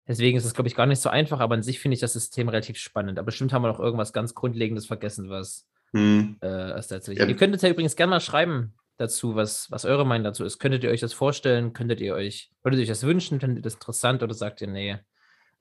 [0.06, 2.12] Deswegen ist es, glaube ich, gar nicht so einfach, aber an sich finde ich das
[2.12, 3.18] System relativ spannend.
[3.18, 6.48] Aber bestimmt haben wir noch irgendwas ganz Grundlegendes vergessen, was, Hm, äh,
[6.88, 7.24] dazu Ja.
[7.26, 10.58] Ihr könnt uns ja übrigens gerne mal schreiben dazu, was, was eure Meinung dazu ist.
[10.58, 11.72] Könntet ihr euch das vorstellen?
[11.72, 13.40] Könntet ihr euch, würdet ihr euch das wünschen?
[13.40, 14.98] Findet ihr das interessant oder sagt ihr, nee,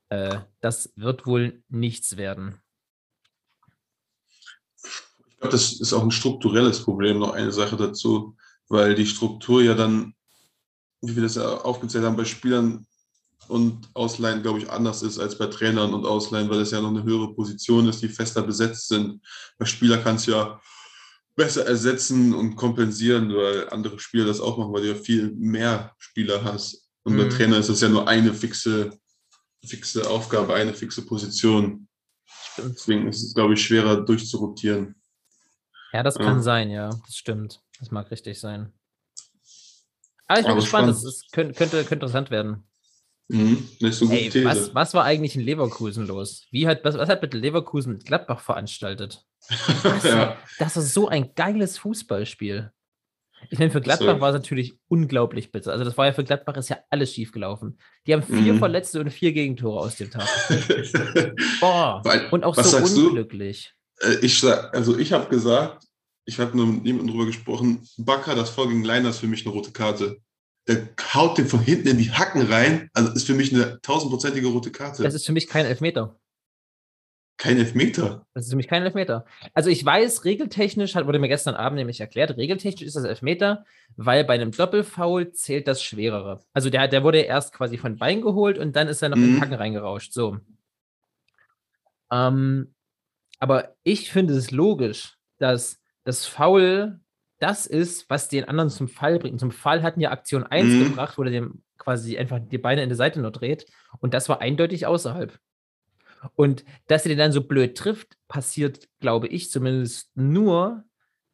[0.10, 2.60] äh, das wird wohl nichts werden?
[4.84, 8.38] Ich glaube, das ist auch ein strukturelles Problem, noch eine Sache dazu,
[8.69, 10.13] weil die Struktur ja dann,
[11.02, 12.86] wie wir das ja aufgezählt haben, bei Spielern
[13.50, 16.89] und Ausleihen, glaube ich, anders ist als bei Trainern und Ausleihen, weil es ja noch
[16.89, 19.22] eine höhere Position ist, die fester besetzt sind.
[19.58, 20.62] Bei Spieler kannst du ja
[21.36, 25.93] besser ersetzen und kompensieren, weil andere Spieler das auch machen, weil du ja viel mehr
[25.98, 26.89] Spieler hast.
[27.04, 27.30] Und bei Mhm.
[27.32, 28.98] Trainer ist das ja nur eine fixe,
[29.65, 31.88] fixe Aufgabe, eine fixe Position.
[32.26, 32.76] Stimmt.
[32.76, 34.96] Deswegen ist es, glaube ich, schwerer durchzurotieren.
[35.91, 36.24] Ja, das Ja.
[36.24, 36.89] kann sein, ja.
[37.06, 37.62] Das stimmt.
[37.80, 38.72] Das mag richtig sein.
[40.28, 40.89] Aber ich bin Aber gespannt.
[40.89, 41.13] Das spannend.
[41.15, 42.63] ist, könnte, könnte, interessant werden.
[43.28, 43.67] Mhm.
[43.80, 44.46] Nicht so gut Ey, These.
[44.46, 46.46] was, was war eigentlich in Leverkusen los?
[46.52, 49.26] Wie hat, was, was hat bitte Leverkusen mit Gladbach veranstaltet?
[50.04, 50.38] ja.
[50.60, 52.72] Das war so ein geiles Fußballspiel.
[53.50, 55.72] Ich meine, für Das Gladbach war es natürlich unglaublich bitter.
[55.74, 57.78] Also, das war ja für Gladbach ist ja alles schief gelaufen.
[58.08, 58.60] Die haben vier Mhm.
[58.60, 60.28] Verletzte und vier Gegentore aus dem Tag.
[61.60, 62.02] Boah.
[62.06, 63.74] Weil- Und auch so unglücklich.
[64.00, 65.86] Äh, ich sag, also ich habe gesagt,
[66.26, 69.46] ich habe nur mit niemandem drüber gesprochen, Bakker, das Vor gegen Leiner ist für mich
[69.46, 70.20] eine rote Karte.
[70.70, 74.48] Der haut den von hinten in die Hacken rein, also ist für mich eine tausendprozentige
[74.48, 75.04] rote Karte.
[75.04, 76.18] Das ist für mich kein Elfmeter.
[77.44, 78.26] Kein Elfmeter.
[78.34, 79.26] Das ist für mich kein Elfmeter.
[79.54, 83.66] Also ich weiß, regeltechnisch, hat, wurde mir gestern Abend nämlich erklärt, regeltechnisch ist das Elfmeter,
[83.98, 86.40] weil bei einem Doppelfoul zählt das Schwerere.
[86.54, 89.24] Also der, der wurde erst quasi von Bein geholt und dann ist er noch in
[89.24, 89.42] den Mhm.
[89.42, 90.14] Hacken reingerauscht.
[90.14, 90.38] So.
[92.12, 92.74] Ähm,
[93.40, 97.00] aber ich finde es logisch, dass das Foul
[97.40, 99.40] das ist, was den anderen zum Fall bringt.
[99.42, 100.84] Zum Fall hatten ja Aktion 1 Mhm.
[100.86, 103.66] gebracht, wo er dem quasi einfach die Beine in die Seite nur dreht.
[104.00, 105.38] Und das war eindeutig außerhalb.
[106.36, 110.84] Und dass er den dann so blöd trifft, passiert, glaube ich, zumindest nur,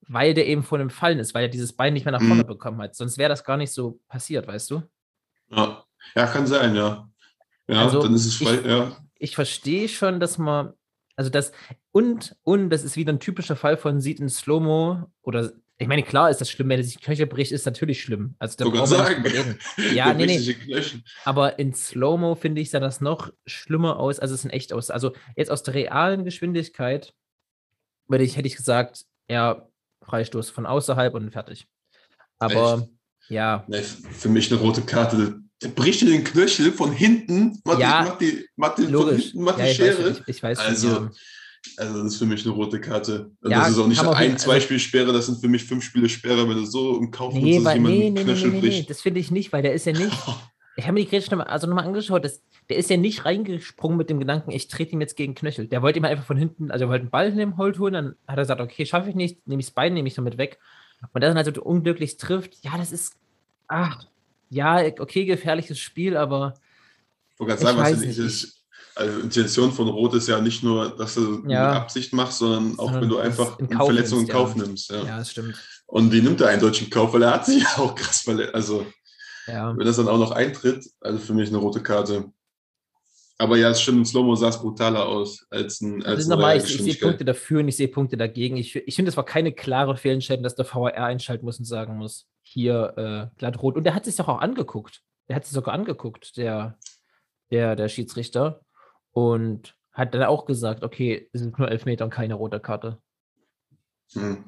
[0.08, 2.44] weil der eben von dem Fallen ist, weil er dieses Bein nicht mehr nach vorne
[2.44, 2.48] Mhm.
[2.48, 2.96] bekommen hat.
[2.96, 4.84] Sonst wäre das gar nicht so passiert, weißt du?
[5.52, 5.84] Ja.
[6.16, 7.08] ja, kann sein, ja.
[7.68, 8.98] Ja, Also, dann ist es frei, ich- ja.
[9.20, 10.74] Ich verstehe schon, dass man,
[11.16, 11.52] also das,
[11.92, 16.04] und, und das ist wieder ein typischer Fall von sieht in Slow-Mo oder, ich meine,
[16.04, 18.36] klar ist das schlimm, wenn er sich die Knöchel bricht, ist natürlich schlimm.
[18.38, 19.24] Also da nicht sagen.
[19.94, 20.56] Ja, nee, nee.
[21.24, 24.92] Aber in Slow-Mo finde ich, sah das noch schlimmer aus, als es in echt aus.
[24.92, 27.14] Also jetzt aus der realen Geschwindigkeit
[28.10, 29.70] würde ich, hätte ich gesagt, ja,
[30.04, 31.68] Freistoß von außerhalb und fertig.
[32.40, 32.88] Aber
[33.30, 35.40] Ja, Nee, für mich eine rote Karte.
[35.62, 39.24] Der bricht dir den Knöchel von hinten, macht, Ja, die, macht die, macht die, logisch.
[39.26, 40.14] hinten, macht ja, die ich, weiß, Schere.
[40.14, 41.12] schon, ich, ich weiß schon, Also, ja.
[41.78, 43.32] Also das ist für mich eine rote Karte.
[43.42, 45.84] Und Ja, das ist auch nicht ein, zwei also- Spielsperre, das sind für mich fünf
[45.84, 48.34] Spiele Sperre, wenn du so im Kauf Nee, nimmst, dass weil, jemand nee, nee, nee,
[48.34, 50.12] nee, nee, nee, das finde ich nicht, weil der ist ja nicht,
[50.78, 53.98] ich habe mir die Grätsche nochmal, also nochmal angeschaut, das, der ist ja nicht reingesprungen
[53.98, 55.68] mit dem Gedanken, ich trete ihm jetzt gegen Knöchel.
[55.68, 58.08] Der wollte ihm einfach von hinten, also er wollte einen Ball dem Hold holen, dann
[58.28, 60.60] hat er gesagt, okay, schaffe ich nicht, nehme ich das Bein, nehme ich damit weg.
[61.14, 63.16] Und dass er dann also unglücklich trifft, ja, das ist,
[63.68, 64.06] ach,
[64.50, 66.54] ja, okay, gefährliches Spiel, aber
[67.34, 68.59] Ich wollte gerade sagen, was ist,
[69.00, 71.68] also Intention von Rot ist ja nicht nur, dass du Ja.
[71.70, 74.28] mit Absicht machst, sondern auch Sondern wenn du das einfach in eine Kauf Verletzung in
[74.28, 74.92] Kauf nimmst.
[74.92, 75.04] Ja.
[75.04, 75.56] ja, das stimmt.
[75.88, 78.54] Und die nimmt er eindeutig in Kauf, weil er hat sich ja auch krass verletzt.
[78.54, 78.86] Also
[79.48, 79.76] Ja.
[79.76, 82.32] wenn das dann auch noch eintritt, also für mich eine rote Karte.
[83.42, 86.26] Aber ja, es stimmt, im Slow-Mo sah es brutaler aus als ein Das als ist
[86.26, 86.96] eine normal, ich, ich sehe.
[86.96, 88.58] Punkte dafür und ich sehe Punkte dagegen.
[88.58, 91.98] Ich, ich finde, es war keine klare Fehlentscheidung, dass der VAR einschalten muss und sagen
[91.98, 93.78] muss, hier äh, glatt rot.
[93.78, 95.02] Und der hat sich doch auch angeguckt.
[95.30, 96.78] Der hat sich sogar angeguckt, der,
[97.50, 98.60] der, der Schiedsrichter.
[99.12, 103.00] Und hat dann auch gesagt, okay, es sind nur elf Meter und keine rote Karte.
[104.14, 104.44] Hm.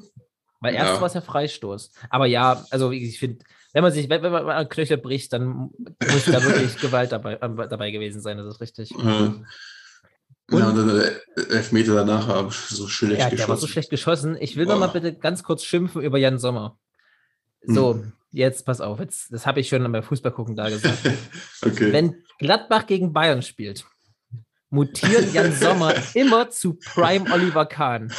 [0.59, 0.81] Weil Ja.
[0.85, 1.91] erst war es ja Freistoß.
[2.09, 3.43] Aber ja, also ich finde,
[3.73, 5.71] wenn man sich, wenn, wenn man Knöchel bricht, dann
[6.11, 8.91] muss da wirklich Gewalt dabei, äh, dabei gewesen sein, das ist richtig.
[8.91, 9.31] Äh,
[10.53, 13.49] ja, und dann der Elfmeter danach habe ich so schlecht Ja, geschossen.
[13.49, 14.37] war so schlecht geschossen.
[14.39, 14.93] Ich will noch mal Boah.
[14.93, 16.77] bitte ganz kurz schimpfen über Jan Sommer.
[17.63, 18.13] So, Hm.
[18.31, 20.99] jetzt pass auf, jetzt, das habe ich schon beim Fußball gucken da gesagt.
[21.65, 21.91] okay.
[21.93, 23.85] Wenn Gladbach gegen Bayern spielt,
[24.71, 28.11] mutiert Jan Sommer immer zu Prime Oliver Kahn.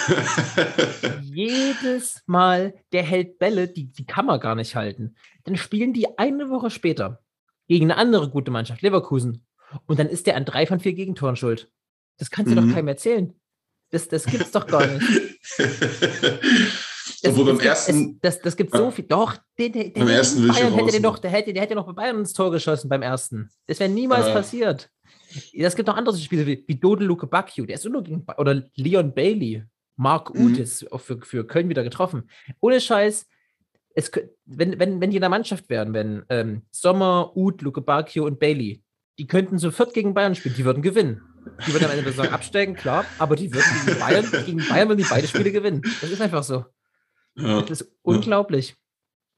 [1.22, 5.16] Jedes Mal, der hält Bälle, die, die kann man gar nicht halten.
[5.44, 7.20] Dann spielen die eine Woche später
[7.68, 9.44] gegen eine andere gute Mannschaft, Leverkusen.
[9.86, 11.70] Und dann ist der an drei von vier Gegentoren schuld.
[12.18, 12.68] Das kannst du Mhm.
[12.68, 13.32] doch keinem erzählen.
[13.90, 15.02] Das, das gibt's doch gar nicht.
[17.24, 19.04] Es- Obwohl beim gibt- ersten, Es, das, das gibt so viel.
[19.04, 21.92] Doch, den, den, Beim ersten Bayern hätte den doch, der hätte, der hätte noch bei
[21.92, 23.48] Bayern ins Tor geschossen beim ersten.
[23.66, 24.32] Das wäre niemals Ja.
[24.34, 24.90] passiert.
[25.54, 28.62] Es gibt noch andere Spiele wie, wie Dodel Luke Bacchio, der ist nur gegen, oder
[28.76, 29.64] Leon Bailey,
[29.96, 30.46] Mark Mhm.
[30.46, 32.28] Uth ist auch für, für Köln wieder getroffen.
[32.60, 33.26] Ohne Scheiß,
[33.94, 34.10] es,
[34.46, 38.38] wenn, wenn, wenn die in der Mannschaft wären, wenn ähm, Sommer, Uth, Luke Bacchio und
[38.40, 38.82] Bailey,
[39.18, 41.20] die könnten sofort gegen Bayern spielen, die würden gewinnen.
[41.66, 44.98] Die würden am Ende sagen, absteigen, klar, aber die würden gegen Bayern, gegen Bayern würden
[44.98, 45.82] die beide Spiele gewinnen.
[46.00, 46.64] Das ist einfach so.
[47.36, 48.74] ja, Das ist unglaublich.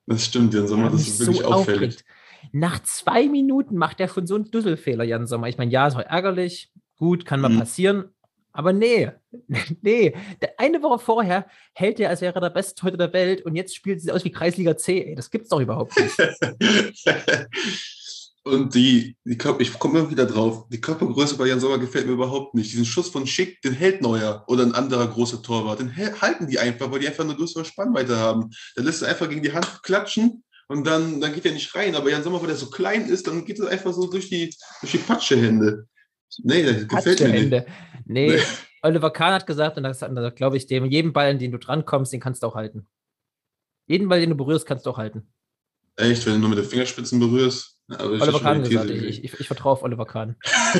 [0.07, 1.77] das stimmt, Jan Sommer, Ja, das ist wirklich so auffällig.
[1.79, 2.05] aufregt.
[2.53, 5.49] Nach zwei Minuten macht er schon so einen Dusselfehler, Jan Sommer.
[5.49, 7.59] Ich meine, ja, es war ärgerlich, gut, kann mal Mhm.
[7.59, 8.05] passieren,
[8.53, 9.11] aber nee,
[9.83, 10.15] nee.
[10.41, 13.57] Der- Eine Woche vorher hält er, als wäre er der beste Torhüter der Welt und
[13.57, 15.03] jetzt spielt sie aus wie Kreisliga C.
[15.03, 16.15] Ey, das gibt's doch überhaupt nicht.
[18.47, 22.05] Und die, die Körper, ich komme immer wieder drauf, die Körpergröße bei Jan Sommer gefällt
[22.07, 22.71] mir überhaupt nicht.
[22.73, 26.59] Diesen Schuss von Schick, den hält Neuer oder ein anderer großer Torwart, den halten die
[26.59, 28.51] einfach, weil die einfach eine größere Spannweite haben.
[28.77, 31.95] Dann lässt er einfach gegen die Hand klatschen und dann, dann geht er nicht rein.
[31.95, 34.55] Aber Jan Sommer, weil er so klein ist, dann geht er einfach so durch die,
[34.81, 35.87] durch die Patschehände.
[36.43, 37.51] Nee, das gefällt mir nicht.
[38.07, 38.43] Nee, Nee.
[38.83, 41.59] Oliver Kahn hat gesagt, und das, das glaube ich dem, jeden Ball, an den du
[41.59, 42.87] drankommst, den kannst du auch halten.
[43.87, 45.27] Jeden Ball, den du berührst, kannst du auch halten.
[45.97, 47.79] Echt, wenn du nur mit den Fingerspitzen berührst.
[47.89, 50.37] Aber ich Oliver Kahn gesagt, ich, ich, ich vertraue auf Oliver Kahn.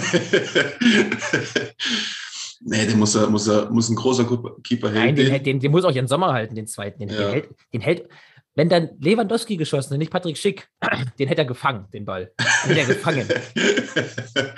[2.61, 4.25] nee, den muss er, muss er, muss ein großer
[4.65, 5.17] Keeper Nein, halten.
[5.17, 6.99] den, hält- den, den muss auch Jan Sommer halten, den zweiten.
[7.01, 7.17] Den, Ja.
[7.17, 8.09] den, hält, den hält,
[8.55, 10.69] wenn dann Lewandowski geschossen hätte, nicht Patrick Schick,
[11.19, 12.33] den hätte er gefangen, den Ball.
[12.67, 13.29] Den hätte er gefangen.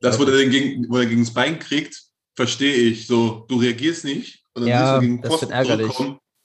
[0.00, 2.02] das, wo er, den gegen, wo er gegen das Bein kriegt,
[2.34, 3.06] verstehe ich.
[3.06, 5.96] So, du reagierst nicht und dann Ja, du gegen den das Pfosten wird ärgerlich.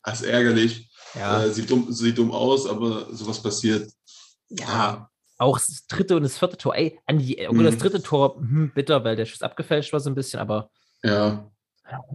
[0.03, 0.89] Das ist ärgerlich.
[1.15, 3.91] Ja, Äh, sieht, dumm, sieht dumm aus, aber sowas passiert.
[4.49, 5.07] ja.
[5.37, 6.75] Auch das dritte und das vierte Tor.
[6.75, 7.63] Ey, an die, okay, Mhm.
[7.63, 10.69] das dritte Tor, hm, bitter, weil der Schuss abgefälscht war so ein bisschen, aber,
[11.03, 11.49] Ja.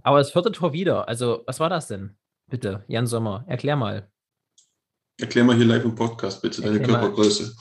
[0.05, 1.09] aber das vierte Tor wieder.
[1.09, 2.17] Also, was war das denn?
[2.49, 4.09] Bitte, Jan Sommer, erklär mal.
[5.19, 6.99] Erklär mal hier live im Podcast bitte deine Erklär.
[6.99, 7.57] Körpergröße.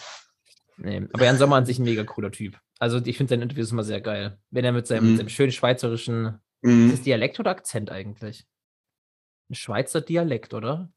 [0.78, 2.60] Nee, aber Jan Sommer an sich ein mega cooler Typ.
[2.80, 4.38] Also, ich finde seine Interviews immer sehr geil.
[4.52, 5.10] Wenn er mit seinem, Mhm.
[5.12, 6.92] mit seinem schönen schweizerischen, ist Mhm.
[6.92, 8.46] das Dialekt oder Akzent eigentlich?
[9.50, 10.92] Ein Schweizer Dialekt, oder?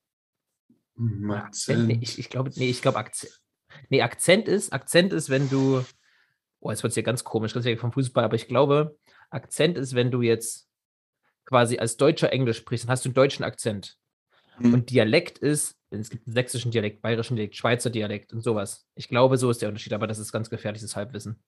[1.31, 1.87] Akzent?
[1.87, 3.41] Nee, ich, ich glaube, nee, ich glaube Akzent.
[3.89, 5.85] Nee, Akzent ist, Akzent ist, wenn du,
[6.59, 8.99] oh, jetzt wird es hier ganz komisch, ganz weg vom Fußball, aber ich glaube,
[9.31, 10.69] Akzent ist, wenn du jetzt
[11.45, 13.97] quasi als Deutscher Englisch sprichst, dann hast du einen deutschen Akzent.
[14.59, 14.75] Mhm.
[14.75, 18.87] Und Dialekt ist, es gibt einen sächsischen Dialekt, bayerischen Dialekt, Schweizer Dialekt und sowas.
[18.95, 21.43] Ich glaube, so ist der Unterschied, aber das ist ganz gefährliches Halbwissen.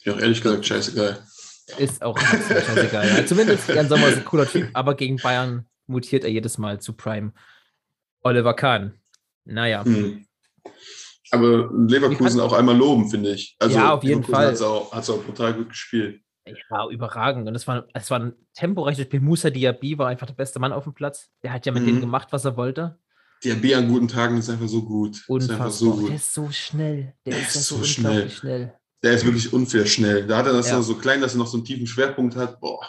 [0.00, 1.24] Ich auch ehrlich gesagt scheißegal.
[1.78, 3.08] Ist auch scheißegal.
[3.08, 6.80] Ja, zumindest Jan Sommer ist ein cooler Typ, aber gegen Bayern mutiert er jedes Mal
[6.80, 7.32] zu Prime.
[8.22, 9.00] Oliver Kahn.
[9.44, 9.84] Naja.
[9.84, 10.26] Mhm.
[11.30, 13.56] Aber Leverkusen auch einmal loben, finde ich.
[13.58, 14.46] Also Ja, auf jeden Fall.
[14.46, 16.20] Hat es auch, hat's auch brutal gut gespielt.
[16.70, 17.48] Ja, überragend.
[17.48, 19.20] Und es war, es war ein temporeiches Spiel.
[19.20, 21.28] Musa Diaby war einfach der beste Mann auf dem Platz.
[21.42, 21.86] Der hat ja mit Mhm.
[21.86, 22.98] denen gemacht, was er wollte.
[23.44, 25.16] Diaby an guten Tagen ist einfach so gut.
[25.16, 25.70] Ist Unfassbar.
[25.70, 26.08] so gut.
[26.08, 27.14] Der ist so schnell.
[27.26, 28.30] Der, Der ist, ist so, schnell.
[28.30, 28.74] schnell.
[29.02, 30.26] Der ist wirklich unfair schnell.
[30.26, 30.76] Da hat er das Ja.
[30.76, 32.60] noch so klein, dass er noch so einen tiefen Schwerpunkt hat.
[32.60, 32.80] Boah.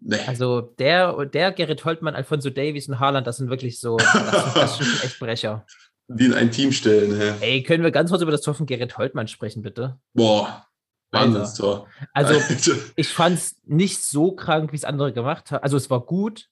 [0.00, 0.18] Nee.
[0.26, 4.78] Also der, der Gerrit Holtmann, Alfonso Davies und Haaland, das sind wirklich so, das das
[4.78, 5.66] sind echt Brecher.
[6.08, 7.18] die in ein Team stellen.
[7.18, 7.34] Hä?
[7.40, 9.98] Ey, können wir ganz kurz über das Tor von Gerrit Holtmann sprechen, bitte?
[10.14, 10.66] Boah.
[11.12, 11.86] Wahnsinnstor.
[12.12, 12.34] Also
[12.96, 15.62] ich fand es nicht so krank, wie es andere gemacht haben.
[15.62, 16.48] Also es war gut,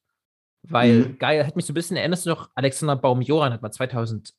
[0.62, 1.18] weil Mhm.
[1.18, 4.34] geil, hat mich so ein bisschen, erinnerst du noch, Alexander Baum-Joran hat mal 2008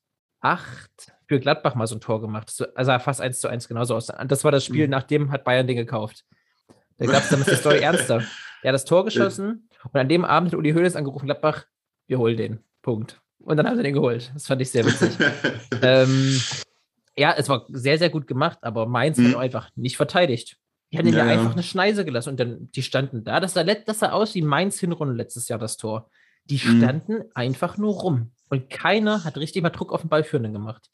[1.28, 2.50] für Gladbach mal so ein Tor gemacht.
[2.50, 4.06] So, also fast eins zu eins genauso aus.
[4.26, 4.90] Das war das Spiel, Mhm.
[4.90, 6.24] nachdem hat Bayern den gekauft.
[6.98, 8.18] Da gab es damals die Story ernster.
[8.62, 11.66] Der hat das Tor geschossen und an dem Abend hat Uli Hoeneß angerufen, Gladbach,
[12.06, 12.60] wir holen den.
[12.82, 13.20] Punkt.
[13.40, 14.30] Und dann hat er den geholt.
[14.34, 15.10] Das fand ich sehr witzig.
[15.82, 16.40] ähm,
[17.18, 19.28] ja, es war sehr, sehr gut gemacht, aber Mainz Mhm.
[19.32, 20.58] hat einfach nicht verteidigt.
[20.92, 21.32] Die haben Ja, ja, ja.
[21.32, 23.40] einfach eine Schneise gelassen und dann, die standen da.
[23.40, 26.10] Das sah, das sah aus wie Mainz Hinrunde letztes Jahr, das Tor.
[26.44, 26.78] Die Mhm.
[26.78, 28.32] standen einfach nur rum.
[28.48, 30.88] Und keiner hat richtig mal Druck auf den Ballführenden gemacht.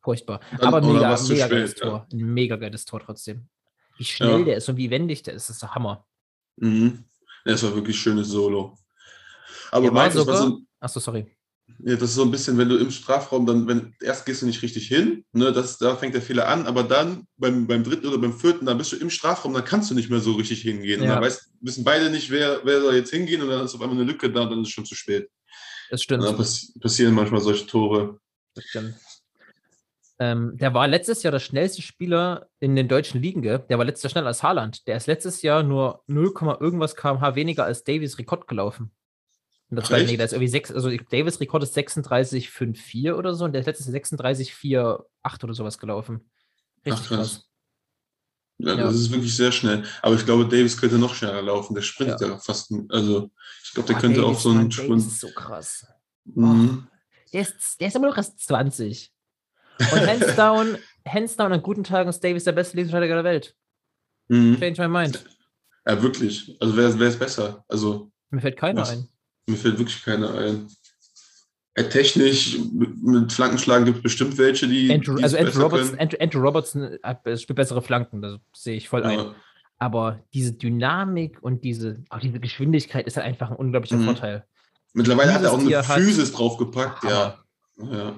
[0.00, 0.40] Furchtbar.
[0.58, 1.86] Dann- Aber mega, mega spät, geiles ja.
[1.86, 2.06] Tor.
[2.12, 3.48] Ein mega geiles Tor trotzdem.
[3.96, 4.44] Wie schnell Ja.
[4.44, 6.04] der ist und wie wendig der ist, das ist der Hammer.
[6.56, 7.04] mhm.
[7.44, 8.76] Das war wirklich schönes Solo.
[9.70, 11.26] Aber war Mainz, das war sogar- so, Achso, sorry.
[11.84, 14.46] Ja, das ist so ein bisschen, wenn du im Strafraum dann, wenn erst gehst du
[14.46, 18.06] nicht richtig hin, ne, das, da fängt der Fehler an, aber dann beim, beim dritten
[18.06, 20.62] oder beim vierten, dann bist du im Strafraum, dann kannst du nicht mehr so richtig
[20.62, 21.00] hingehen.
[21.00, 21.14] Und Ja.
[21.14, 23.96] dann weiß, wissen beide nicht, wer, wer soll jetzt hingehen und dann ist auf einmal
[23.96, 25.28] eine Lücke da und dann ist es schon zu spät.
[25.90, 26.24] Das Und stimmt.
[26.24, 28.18] dann pass passieren manchmal solche Tore.
[28.54, 28.94] Das stimmt.
[30.18, 33.42] Ähm, der war letztes Jahr der schnellste Spieler in den deutschen Ligen.
[33.42, 33.64] Gell?
[33.68, 34.86] Der war letztes Jahr schneller als Haaland.
[34.86, 38.92] Der ist letztes Jahr nur 0, irgendwas kmh weniger als Davies Rekord gelaufen.
[39.74, 43.52] Das Ach, nee, das ist irgendwie sechs, also Davis Rekord ist 36,54 oder so und
[43.52, 43.96] der ist letztes Jahr
[44.30, 46.30] 36,48 oder sowas gelaufen.
[46.84, 47.18] Richtig Ach, krass.
[47.18, 47.48] krass.
[48.58, 48.84] Ja, Ja.
[48.84, 49.84] Das ist wirklich sehr schnell.
[50.02, 51.74] Aber ich glaube, Davis könnte noch schneller laufen.
[51.74, 52.72] Der sprintet ja, fast.
[52.90, 53.30] Also,
[53.64, 54.98] ich glaube, der Boah, könnte Davies, auch so einen Sprint.
[54.98, 55.86] ist so krass.
[56.24, 56.86] Mhm.
[57.32, 59.10] Der ist, der ist immer noch erst 20.
[59.78, 60.76] Und hands down,
[61.08, 63.56] hands down an guten Tagen ist Davis der beste Linksverteidiger der Welt.
[64.28, 64.58] Mhm.
[64.60, 65.24] Change my mind.
[65.86, 66.56] Ja, wirklich.
[66.60, 67.64] Also, wer, wer ist besser?
[67.68, 68.90] Also, Mir fällt keiner Was?
[68.90, 69.08] ein.
[69.52, 70.66] Mir fällt wirklich keiner ein.
[71.76, 72.58] Ja, technisch,
[73.02, 74.92] mit, Flankenschlagen gibt es bestimmt welche, die.
[74.92, 75.98] Andrew, also Andrew Robertson.
[75.98, 79.18] Andrew, Andrew Robertson hat- äh, spielt bessere Flanken, das sehe ich voll ein.
[79.18, 79.34] Ja.
[79.78, 84.04] Aber diese Dynamik und diese, auch diese Geschwindigkeit ist halt einfach ein unglaublicher Mhm.
[84.04, 84.44] Vorteil.
[84.92, 87.38] Mittlerweile hat er auch Dieses eine hat- Physis draufgepackt, ja.
[87.78, 88.16] Ja.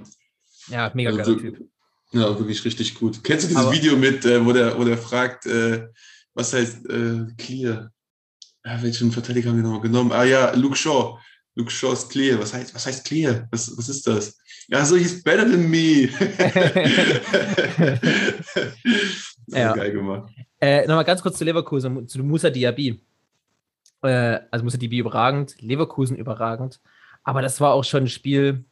[0.69, 1.69] Ja, mega Also geiler Typ.
[2.13, 3.23] Ja, wirklich richtig gut.
[3.23, 5.87] Kennst du dieses Aber- Video mit, äh, wo, der, wo der fragt, äh,
[6.35, 7.93] was heißt äh, Clear?
[8.67, 10.11] Ah, welchen Verteidiger haben wir nochmal genommen?
[10.11, 11.19] Ah ja, Luke Shaw.
[11.55, 12.39] Luke Shaw ist Clear.
[12.39, 13.47] Was heißt, was heißt Clear?
[13.51, 14.39] Was, was ist das?
[14.69, 16.09] Ja, so, he's better than me.
[19.49, 19.59] ja.
[19.59, 19.75] Ja.
[19.75, 20.33] Geil gemacht.
[20.61, 22.99] Äh, Nochmal ganz kurz zu Leverkusen, zu Musa Diaby.
[24.03, 26.81] Äh, also Musa Diaby überragend, Leverkusen überragend.
[27.23, 28.65] Aber das war auch schon ein Spiel,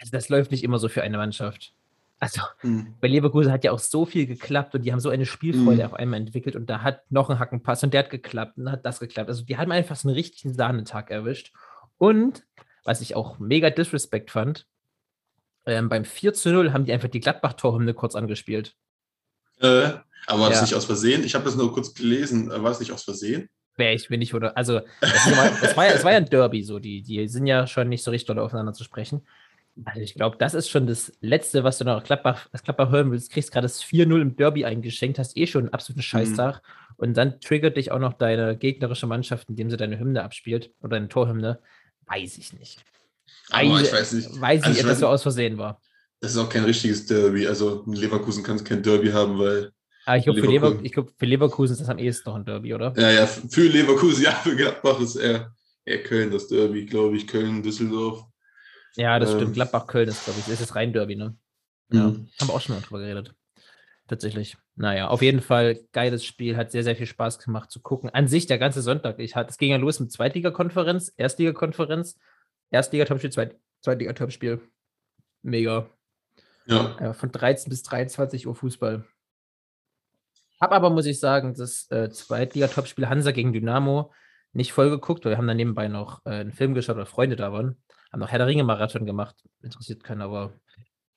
[0.00, 1.74] also das läuft nicht immer so für eine Mannschaft.
[2.22, 2.94] Also Hm.
[3.00, 5.86] bei Leverkusen hat ja auch so viel geklappt und die haben so eine Spielfreude Mhm.
[5.86, 8.74] auf einmal entwickelt und da hat noch ein Hackenpass und der hat geklappt und dann
[8.74, 9.28] hat das geklappt.
[9.28, 11.52] Also die haben einfach so einen richtigen Sahnetag erwischt.
[11.98, 12.44] Und
[12.84, 14.68] was ich auch mega disrespect fand,
[15.66, 18.76] ähm, beim 4 zu 0 haben die einfach die Gladbach-Torhymne kurz angespielt.
[19.60, 19.90] Äh,
[20.26, 20.62] aber war das Ja.
[20.62, 21.24] nicht aus Versehen?
[21.24, 22.52] Ich habe das nur kurz gelesen.
[22.52, 23.48] Äh, War das nicht aus Versehen?
[23.76, 25.24] Wäre ich, wenn ich, oder, also, das,
[25.60, 28.04] das war ja, es war ja ein Derby, so, die, die sind ja schon nicht
[28.04, 29.26] so richtig doll aufeinander zu sprechen.
[29.84, 33.10] Also, ich glaube, das ist schon das Letzte, was du noch Gladbach, das Gladbach hören
[33.10, 33.32] willst.
[33.32, 36.62] Kriegst gerade das 4-0 im Derby eingeschenkt, hast eh schon einen absoluten Scheißtag.
[36.96, 40.90] Und dann triggert dich auch noch deine gegnerische Mannschaft, indem sie deine Hymne abspielt oder
[40.90, 41.58] deine Torhymne.
[42.06, 42.84] Weiß ich nicht.
[43.50, 44.40] Aber ich weiß nicht.
[44.40, 45.80] Weiß ich, Also ich ob das so aus Versehen war.
[46.20, 47.46] Das ist auch kein richtiges Derby.
[47.46, 49.72] Also Leverkusen kann kein Derby haben, weil.
[50.04, 50.76] Aber ich glaube, für, Leverkusen.
[50.76, 52.92] Lever, ich glaub, für Leverkusen ist das am ehesten noch ein Derby, oder?
[52.96, 55.54] Ja, ja, für Leverkusen, ja, für Gladbach ist eher,
[55.84, 57.26] eher Köln das Derby, glaube ich.
[57.26, 58.24] Köln, Düsseldorf.
[58.96, 59.36] Ja, das Ähm.
[59.36, 59.54] stimmt.
[59.54, 61.36] Gladbach-Köln ist, glaube ich, das ist rein Derby, ne?
[61.90, 63.34] Ja, haben wir auch schon mal drüber geredet.
[64.08, 64.56] Tatsächlich.
[64.74, 68.10] Naja, auf jeden Fall geiles Spiel, hat sehr, sehr viel Spaß gemacht zu gucken.
[68.10, 69.18] An sich der ganze Sonntag.
[69.18, 72.18] Ich hatte, es ging ja los mit Zweitligakonferenz, Erstligakonferenz,
[72.70, 74.60] Erstliga-Topspiel, Zweit, Zweitliga-Topspiel.
[75.42, 75.88] Mega.
[76.66, 76.96] Ja.
[77.00, 79.04] Ja, von 13 bis 23 Uhr Fußball.
[80.60, 84.12] Hab aber, muss ich sagen, das äh, Zweitliga-Topspiel Hansa gegen Dynamo
[84.52, 87.36] nicht voll geguckt, weil wir haben dann nebenbei noch äh, einen Film geschaut, weil Freunde
[87.36, 87.82] da waren.
[88.12, 89.36] Haben noch Herr der Ringe-Marathon gemacht.
[89.62, 90.52] Interessiert keinen, aber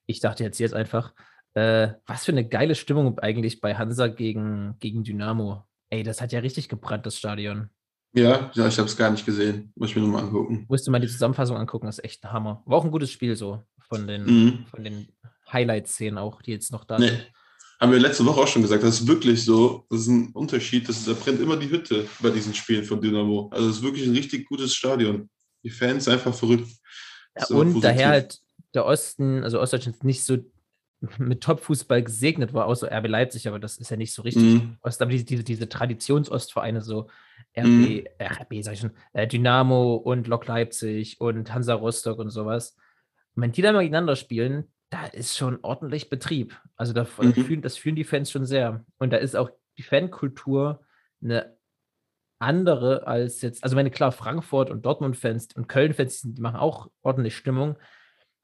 [0.06, 1.14] ich dachte jetzt jetzt einfach,
[1.54, 5.66] äh, was für eine geile Stimmung eigentlich bei Hansa gegen, gegen Dynamo.
[5.90, 7.70] Ey, das hat ja richtig gebrannt, das Stadion.
[8.14, 9.74] Ja, ja, ich habe es gar nicht gesehen.
[9.76, 10.66] Muss ich mir nochmal angucken.
[10.70, 12.64] Musste mal die Zusammenfassung angucken, das ist echt ein Hammer.
[12.66, 14.66] War auch ein gutes Spiel so, von den, Mhm.
[14.68, 15.08] von den
[15.52, 17.08] Highlight-Szenen auch, die jetzt noch da Nee.
[17.10, 17.32] sind.
[17.82, 20.88] Haben wir letzte Woche auch schon gesagt, das ist wirklich so, das ist ein Unterschied,
[20.88, 23.50] das ist, da brennt immer die Hütte bei diesen Spielen von Dynamo.
[23.52, 25.30] Also es ist wirklich ein richtig gutes Stadion.
[25.66, 26.70] Die Fans einfach verrückt.
[27.38, 27.82] Ja, So und positiv.
[27.84, 28.40] daher halt
[28.74, 30.38] der Osten, also Ostdeutschland nicht so
[31.18, 34.44] mit Top-Fußball gesegnet war, außer RB Leipzig, aber das ist ja nicht so richtig.
[34.44, 34.78] Mhm.
[34.82, 37.10] Ost, aber diese, diese, diese Traditionsostvereine, so
[37.58, 42.30] RB, äh, RB sag ich schon, äh, Dynamo und Lok Leipzig und Hansa Rostock und
[42.30, 42.78] sowas.
[43.36, 46.56] Und wenn die dann mal gegeneinander spielen, da ist schon ordentlich Betrieb.
[46.78, 47.34] Also da, da Mhm.
[47.34, 48.86] fühlen, das fühlen die Fans schon sehr.
[48.98, 50.86] Und da ist auch die Fankultur
[51.24, 51.58] eine
[52.46, 57.36] andere als jetzt, also meine klar, Frankfurt und Dortmund-Fans und Köln-Fans, die machen auch ordentlich
[57.36, 57.76] Stimmung.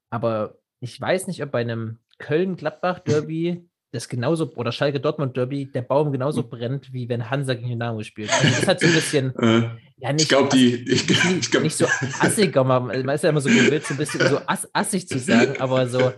[0.09, 6.43] Aber ich weiß nicht, ob bei einem Köln-Gladbach-Derby das genauso, oder Schalke-Dortmund-Derby, der Baum genauso
[6.43, 8.31] brennt, wie wenn Hansa gegen Dynamo spielt.
[8.31, 10.75] Also das hat so ein bisschen, Äh, ja, nicht, ich glaube, die.
[10.89, 11.85] Ich, ich glaub, nicht so
[12.19, 15.19] assiger, man, man ist ja immer so gewillt, so ein bisschen so ass, assig zu
[15.19, 16.13] sagen, aber so,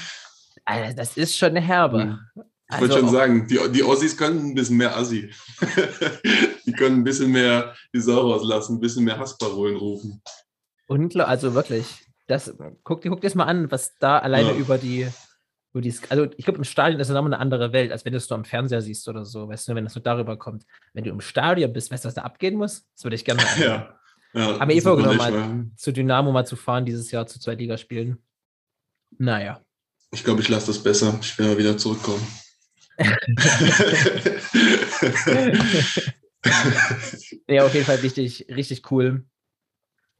[0.64, 2.18] Alter, das ist schon eine Herbe.
[2.70, 5.30] Ich wollte Also schon auch- sagen, die, die Ossis können ein bisschen mehr Assi.
[6.66, 10.22] die können ein bisschen mehr die Sau rauslassen, ein bisschen mehr Hassparolen rufen.
[10.86, 11.86] Unglaublich, also wirklich.
[12.26, 14.56] Das, guck, dir- guck dir das mal an, was da alleine Ja.
[14.56, 15.06] über die,
[15.74, 18.12] über die, also ich glaube, im Stadion ist es nochmal eine andere Welt, als wenn
[18.12, 20.64] du es nur am Fernseher siehst oder so, weißt du, wenn das nur darüber kommt.
[20.94, 22.86] Wenn du im Stadion bist, weißt du, was da abgehen muss?
[22.94, 23.50] Das würde ich gerne mal.
[23.60, 23.98] Ja.
[24.32, 25.66] ja Aber eh das vorgenommen, mal.
[25.76, 28.18] zu Dynamo mal zu fahren, dieses Jahr zu zwei Ligaspielen.
[29.18, 29.60] Naja.
[30.12, 31.18] Ich glaube, ich lasse das besser.
[31.20, 32.24] Ich will mal wieder zurückkommen.
[37.48, 39.24] Ja, auf jeden Fall richtig, richtig cool.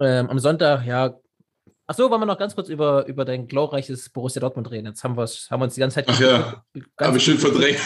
[0.00, 1.18] Ähm, am Sonntag, ja.
[1.86, 4.86] Achso, wollen wir noch ganz kurz über, über dein glorreiches Borussia Dortmund reden.
[4.86, 6.64] Jetzt haben, haben wir uns die ganze Zeit Ach ja,
[6.98, 7.78] Habe ich schön verdrängt.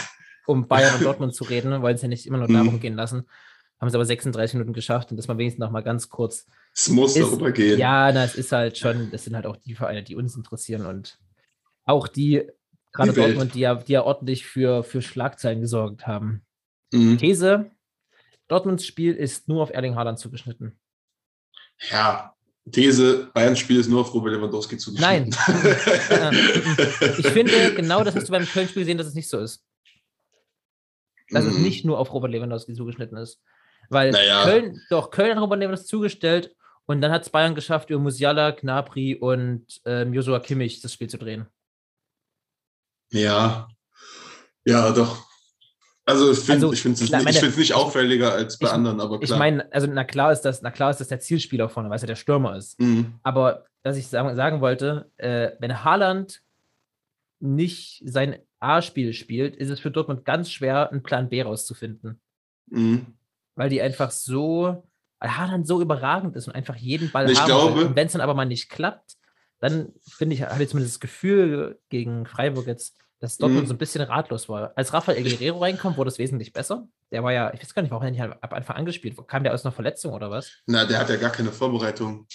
[0.46, 2.54] um Bayern und Dortmund zu reden, wollen es ja nicht immer nur Mhm.
[2.54, 3.28] darum gehen lassen.
[3.80, 6.46] Haben es aber 36 Minuten geschafft und das mal wenigstens noch mal ganz kurz.
[6.74, 7.76] Es muss Ist- darüber gehen.
[7.78, 10.86] Ja, na, es ist halt schon, das sind halt auch die Vereine, die uns interessieren
[10.86, 11.18] und
[11.84, 12.48] auch die,
[12.92, 13.20] gerade Die.
[13.20, 16.44] Dortmund, die ja, die ja ordentlich für, für Schlagzeilen gesorgt haben.
[16.92, 17.18] Mhm.
[17.18, 17.70] These:
[18.48, 20.78] Dortmunds Spiel ist nur auf Erling Haaland zugeschnitten.
[21.90, 22.34] ja.
[22.70, 25.30] These, Bayerns Spiel ist nur auf Robert Lewandowski zugeschnitten.
[25.30, 26.34] Nein.
[27.18, 29.64] Ich finde, genau das hast du beim Köln-Spiel gesehen, dass es nicht so ist.
[31.30, 31.62] Dass es Mhm.
[31.62, 33.40] nicht nur auf Robert Lewandowski zugeschnitten ist.
[33.88, 34.44] Weil Naja.
[34.44, 38.50] Köln, doch, Köln hat Robert Lewandowski zugestellt und dann hat es Bayern geschafft, über Musiala,
[38.50, 41.46] Gnabry und ähm, Joshua Kimmich das Spiel zu drehen.
[43.10, 43.68] Ja.
[44.64, 45.26] Ja, doch.
[46.04, 49.00] Also ich finde Also, ich finde es nicht, ich nicht auffälliger als bei ich- anderen,
[49.00, 49.38] aber Ich klar.
[49.38, 52.02] meine, also na klar ist das, na klar ist das der Zielspieler vorne, weil es
[52.02, 52.80] ja der Stürmer ist.
[52.80, 53.14] Mhm.
[53.22, 56.40] Aber was ich sagen, sagen wollte, äh, wenn Haaland
[57.40, 62.20] nicht sein A-Spiel spielt, ist es für Dortmund ganz schwer, einen Plan B rauszufinden.
[62.70, 63.06] Mhm.
[63.54, 64.84] weil die einfach so,
[65.18, 67.86] weil Haaland so überragend ist und einfach jeden Ball Ich haben glaube-.
[67.86, 69.16] Und wenn es dann aber mal nicht klappt,
[69.60, 73.68] dann finde ich, habe ich zumindest das Gefühl gegen Freiburg jetzt, dass Dortmund Mhm.
[73.68, 74.72] so ein bisschen ratlos war.
[74.76, 76.86] Als Rafael Guerrero reinkommt, wurde es wesentlich besser.
[77.10, 79.26] Der war ja, ich weiß gar nicht, warum er nicht ab Anfang angespielt wurde.
[79.26, 80.52] Kam der aus einer Verletzung oder was?
[80.66, 82.26] Na, der hat ja gar keine Vorbereitung.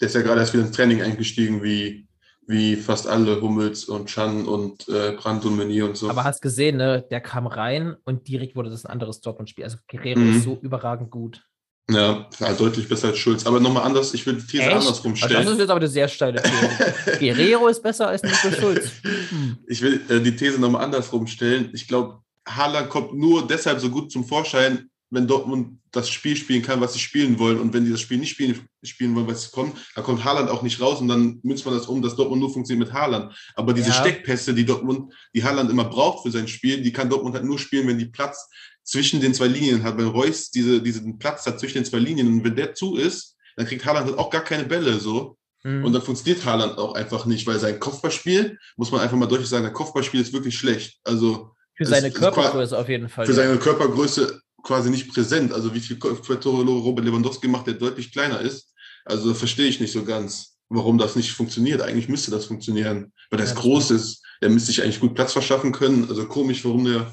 [0.00, 2.08] Der ist ja gerade erst wieder ins Training eingestiegen, wie,
[2.48, 6.10] wie fast alle Hummels und Chan und äh, Brandt und Meunier und so.
[6.10, 9.62] Aber hast gesehen, ne, der kam rein und direkt wurde das ein anderes Dortmund-Spiel.
[9.62, 10.30] Also Guerrero Mhm.
[10.30, 11.44] ist so überragend gut.
[11.90, 13.44] Ja, ja, deutlich besser als Schulz.
[13.46, 15.58] Aber nochmal anders, ich würde die These andersrum Also das ist stellen.
[15.58, 17.18] jetzt aber eine sehr steile Theorie.
[17.34, 18.90] Guerrero ist besser als Nico Schulz.
[19.02, 19.56] Hm.
[19.66, 21.70] Ich will äh, die These nochmal andersrum stellen.
[21.74, 26.62] Ich glaube, Haaland kommt nur deshalb so gut zum Vorschein, wenn Dortmund das Spiel spielen
[26.62, 27.60] kann, was sie spielen wollen.
[27.60, 30.48] Und wenn die das Spiel nicht spielen, spielen wollen, was sie kommen, dann kommt Haaland
[30.48, 33.34] auch nicht raus und dann münzt man das um, dass Dortmund nur funktioniert mit Haaland.
[33.54, 33.94] Aber diese Ja.
[33.96, 37.58] Steckpässe, die Dortmund, die Haaland immer braucht für sein Spiel, die kann Dortmund halt nur
[37.58, 38.48] spielen, wenn die Platz
[38.84, 39.96] zwischen den zwei Linien hat.
[39.96, 43.36] Wenn Reus diese, diesen Platz hat zwischen den zwei Linien und wenn der zu ist,
[43.56, 45.36] dann kriegt Haaland halt auch gar keine Bälle so.
[45.62, 45.84] Hm.
[45.84, 49.48] Und dann funktioniert Haaland auch einfach nicht, weil sein Kopfballspiel, muss man einfach mal deutlich
[49.48, 50.98] sagen, sein Kopfballspiel ist wirklich schlecht.
[51.04, 53.26] Also Für seine ist Körpergröße auf jeden Fall.
[53.26, 53.36] für ja.
[53.36, 55.52] seine Körpergröße quasi nicht präsent.
[55.52, 58.72] Also wie viel Tore Robert Lewandowski macht, der deutlich kleiner ist.
[59.04, 61.80] Also verstehe ich nicht so ganz, warum das nicht funktioniert.
[61.80, 64.22] Eigentlich müsste das funktionieren, weil der Ja, das groß ist.
[64.40, 66.08] Der müsste sich eigentlich gut Platz verschaffen können.
[66.08, 67.12] Also komisch, warum der,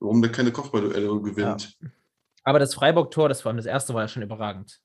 [0.00, 1.76] warum der keine Kopfballduelle gewinnt.
[2.44, 4.78] Aber das Freiburg-Tor, das war das erste, war ja schon überragend.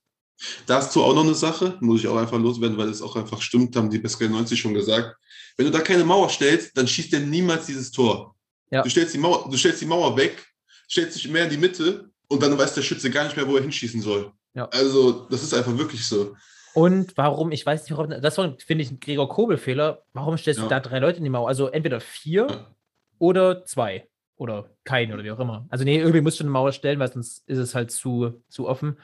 [0.66, 3.76] Dazu auch noch eine Sache, muss ich auch einfach loswerden, weil es auch einfach stimmt,
[3.76, 5.16] haben die Pascal 90 schon gesagt.
[5.56, 8.34] Wenn du da keine Mauer stellst, dann schießt der niemals dieses Tor.
[8.70, 8.82] Ja.
[8.82, 10.44] Du, stellst die Mauer, du stellst die Mauer weg,
[10.90, 13.56] stellst dich mehr in die Mitte und dann weiß der Schütze gar nicht mehr, wo
[13.56, 14.32] er hinschießen soll.
[14.54, 14.66] Ja.
[14.70, 16.34] Also, das ist einfach wirklich so.
[16.74, 20.02] Und warum, ich weiß nicht, warum, das war, finde ich, ein Gregor Kobel-Fehler.
[20.14, 20.68] Warum stellst du Ja.
[20.70, 21.46] da drei Leute in die Mauer?
[21.48, 22.74] Also entweder vier Ja.
[23.18, 24.08] oder zwei.
[24.42, 25.66] Oder kein oder wie auch immer.
[25.70, 28.66] Also, nee, irgendwie musst du eine Mauer stellen, weil sonst ist es halt zu, zu
[28.68, 28.98] offen.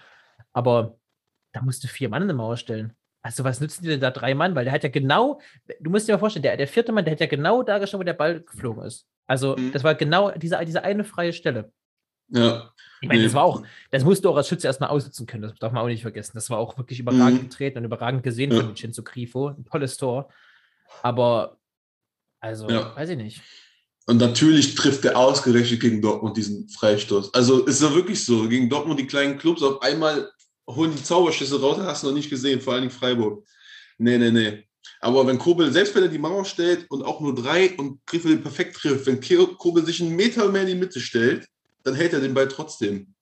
[0.53, 0.99] Aber
[1.53, 2.93] da musst du vier Mann in eine Mauer stellen.
[3.23, 4.57] Also, was nützen dir denn da drei Mann?
[4.57, 5.41] Weil der hat ja genau,
[5.79, 8.01] du musst dir mal vorstellen, der, der vierte Mann, der hat ja genau da gestanden,
[8.05, 9.07] wo der Ball geflogen ist.
[9.29, 9.71] Also, Mhm.
[9.71, 11.71] das war genau diese, diese eine freie Stelle.
[12.31, 12.73] Ja.
[13.01, 13.27] Ich meine, Nee.
[13.27, 13.63] das war auch,
[13.93, 15.43] das musst du auch als Schütze erstmal aussitzen können.
[15.43, 16.33] Das darf man auch nicht vergessen.
[16.35, 17.49] Das war auch wirklich überragend Mhm.
[17.49, 18.59] getreten und überragend gesehen Ja.
[18.59, 19.49] von Vincenzo Grifo.
[19.51, 20.29] Ein tolles Tor.
[21.03, 21.59] Aber,
[22.41, 22.97] also, Ja.
[22.97, 23.43] weiß ich nicht.
[24.09, 27.35] Und natürlich trifft er ausgerechnet gegen Dortmund diesen Freistoß.
[27.35, 28.49] Also ist ja wirklich so.
[28.49, 30.31] Gegen Dortmund die kleinen Clubs auf einmal
[30.67, 33.45] holen die Zauberschüsse raus, hast du noch nicht gesehen, vor allen Dingen Freiburg.
[33.99, 34.65] Nee, nee, nee.
[35.01, 38.31] Aber wenn Kobel, selbst wenn er die Mauer stellt und auch nur drei und Griffel
[38.31, 39.21] den perfekt trifft, wenn
[39.59, 41.47] Kobel sich einen Meter mehr in die Mitte stellt,
[41.85, 43.13] dann hält er den Ball trotzdem.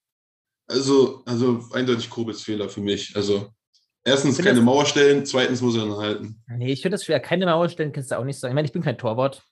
[0.69, 3.15] Also, also eindeutig Kobels Fehler für mich.
[3.17, 3.49] Also
[4.05, 6.43] erstens keine das- Mauer stellen, zweitens muss er dann halten.
[6.49, 7.19] Nee, ich finde das schwer.
[7.19, 8.53] Keine Mauer stellen kannst du auch nicht sagen.
[8.53, 9.43] Ich meine, ich bin kein Torwart.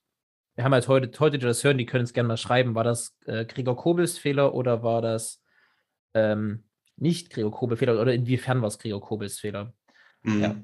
[0.56, 2.74] Wir haben halt heute, heute, die das hören, die können es gerne mal schreiben.
[2.74, 5.42] War das äh, Gregor Kobels Fehler oder war das
[6.14, 6.64] ähm,
[6.96, 8.00] nicht Gregor Kobels Fehler?
[8.00, 9.72] Oder inwiefern war es Gregor Kobels Fehler?
[10.22, 10.40] Mhm.
[10.42, 10.56] Ja.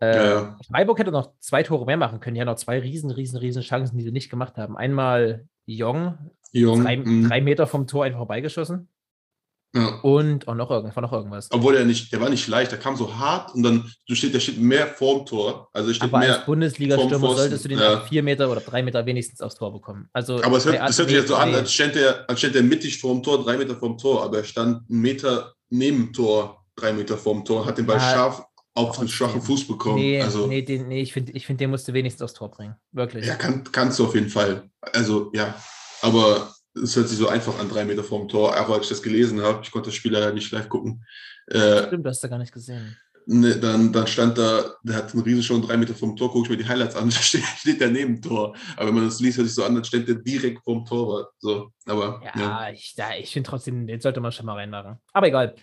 [0.00, 0.58] Äh, Ja, ja.
[0.66, 2.34] Freiburg hätte noch zwei Tore mehr machen können.
[2.34, 4.76] Die haben noch zwei riesen, riesen, riesen Chancen, die sie nicht gemacht haben.
[4.76, 6.18] Einmal Jong,
[6.52, 7.28] Jung, drei, mhm.
[7.28, 8.88] drei Meter vom Tor einfach vorbeigeschossen.
[9.74, 10.00] Ja.
[10.00, 11.48] Und auch noch irgendwas, war noch irgendwas.
[11.50, 14.32] Obwohl er nicht, der war nicht leicht, der kam so hart und dann du steht,
[14.32, 15.68] der steht mehr vorm Tor.
[15.74, 16.42] Also steht Aber als mehr.
[16.46, 18.00] Bundesliga-Stürmer Pfosten, solltest du den ja.
[18.00, 20.08] vier Meter oder drei Meter wenigstens aufs Tor bekommen.
[20.12, 22.56] Also, Aber es hört, das hört sich jetzt so an, als stand er, als stand
[22.56, 26.12] er mittig vorm Tor, drei Meter vorm Tor, aber er stand einen Meter neben dem
[26.14, 28.42] Tor, drei Meter vorm Tor, hat den Ball Ja, scharf
[28.74, 29.08] auf den trotzdem.
[29.08, 29.96] schwachen Fuß bekommen.
[29.96, 32.50] Nee, also nee, den, nee, ich finde, ich find, den musst du wenigstens aufs Tor
[32.50, 32.76] bringen.
[32.92, 33.26] Wirklich.
[33.26, 34.70] ja, kann, kannst du auf jeden Fall.
[34.80, 35.54] Also ja,
[36.00, 39.02] aber es hört sich so einfach an, drei Meter vorm Tor, auch als ich das
[39.02, 39.60] gelesen habe.
[39.62, 41.04] Ich konnte das Spiel leider nicht live gucken.
[41.46, 42.96] Äh, Stimmt, du hast da gar nicht gesehen.
[43.30, 46.46] Ne, dann, dann stand da, der hat einen riesen schon drei Meter vom Tor, gucke
[46.46, 48.56] ich mir die Highlights an, da steht, steht der neben dem Tor.
[48.76, 51.30] Aber wenn man das liest, hört sich so an, dann steht der direkt vorm Torwart.
[51.38, 52.70] So, aber Ja, ja.
[52.70, 54.96] ich, ja, ich finde trotzdem, den sollte man schon mal reinmachen.
[55.12, 55.54] Aber egal.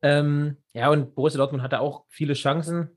[0.00, 2.96] Ähm, ja, und Borussia Dortmund hatte auch viele Chancen.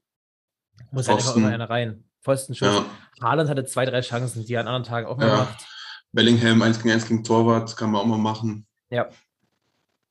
[0.91, 1.39] Muss halt einfach Pfosten.
[1.45, 2.03] immer einer rein.
[2.23, 2.67] Pfostenschuss.
[2.75, 2.85] ja.
[3.23, 5.27] Haaland hatte zwei, drei Chancen, die er an anderen Tagen auch Ja.
[5.37, 5.65] macht.
[6.13, 8.65] Bellingham 1 gegen 1 gegen Torwart, kann man auch mal machen.
[8.89, 9.09] Ja.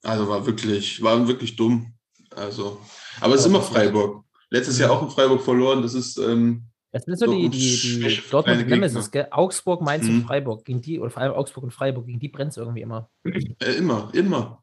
[0.03, 1.93] Also war wirklich, war wirklich dumm.
[2.35, 2.79] Also,
[3.21, 4.25] aber es ist immer Freiburg.
[4.51, 5.83] Letztes Jahr auch in Freiburg verloren.
[5.83, 9.29] Das ist, ähm, Das sind so die, die, die Dortmund Nemesis, gell?
[9.31, 10.25] Augsburg, Mainz und Mhm.
[10.25, 10.65] Freiburg.
[10.65, 13.11] Gegen die, oder vor allem Augsburg und Freiburg, gegen die brennt es irgendwie immer.
[13.25, 14.63] äh, immer, immer.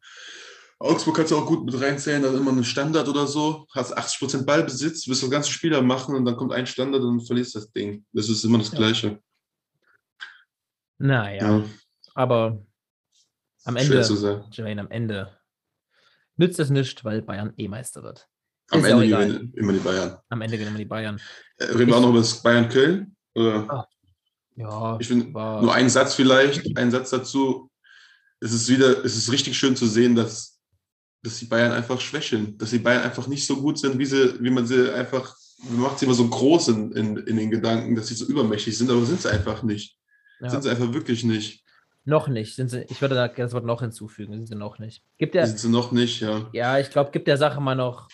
[0.80, 3.66] Augsburg kannst du auch gut mit reinzählen, dann immer einen Standard oder so.
[3.74, 7.56] Hast 80% Ballbesitz, wirst das ganze Spieler machen und dann kommt ein Standard und verlierst
[7.56, 8.06] das Ding.
[8.14, 8.78] Das ist immer das Ja.
[8.78, 9.20] Gleiche.
[11.00, 11.64] Naja, Ja,
[12.16, 12.66] aber
[13.66, 14.02] am Ende.
[14.52, 15.38] Jermaine, am Ende
[16.38, 18.28] nützt es nichts, weil Bayern eh Meister wird.
[18.70, 20.18] Am Ist Ende gewinnen immer die Bayern.
[20.30, 21.22] Am Ende gewinnen wir die Bayern.
[21.58, 23.16] Äh, reden wir auch noch über das Bayern-Köln?
[23.36, 23.88] Oder?
[24.56, 27.70] Ja, Ich finde, war, nur ein Satz vielleicht, ein Satz dazu.
[28.40, 30.60] Es ist wieder, es ist richtig schön zu sehen, dass,
[31.24, 34.42] dass die Bayern einfach schwächeln, dass die Bayern einfach nicht so gut sind, wie, sie,
[34.42, 35.36] wie man sie einfach,
[35.70, 38.78] man macht sie immer so groß in, in, in den Gedanken, dass sie so übermächtig
[38.78, 39.98] sind, aber sind sie einfach nicht.
[40.40, 41.64] Ja, Sind sie einfach wirklich nicht.
[42.06, 42.56] noch nicht.
[42.56, 45.04] Sind sie, ich würde da das Wort noch hinzufügen, sind sie noch nicht.
[45.18, 46.48] Gibt ja, Sind sie noch nicht, ja.
[46.54, 48.08] ja, ich glaube, gibt der Sache mal noch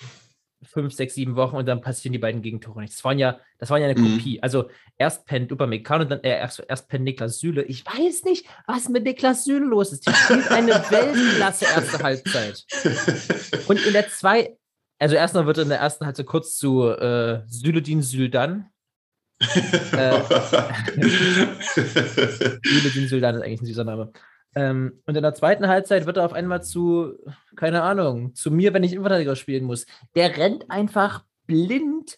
[0.66, 2.94] fünf, sechs, sieben Wochen und dann passieren die beiden Gegentore nicht.
[2.94, 4.14] Das waren ja, das waren ja eine Mhm.
[4.18, 4.42] Kopie.
[4.42, 7.64] Also erst pennt Upamecano und dann äh, erst, erst pennt Niklas Süle.
[7.64, 10.08] Ich weiß nicht, was mit Niklas Süle los ist.
[10.08, 12.66] Die spielt eine Weltklasse erste Halbzeit.
[13.68, 14.56] Und in der zwei,
[15.00, 18.70] also erstmal wird in der ersten Halbzeit kurz zu äh, Süledin Süldan.
[19.94, 20.20] Äh,
[23.08, 24.12] Süldan ist eigentlich ein süßer Name.
[24.56, 27.14] Ähm, und in der zweiten Halbzeit wird er auf einmal zu,
[27.56, 29.86] keine Ahnung, zu mir, wenn ich Innenverteidiger spielen muss.
[30.16, 32.18] Der rennt einfach blind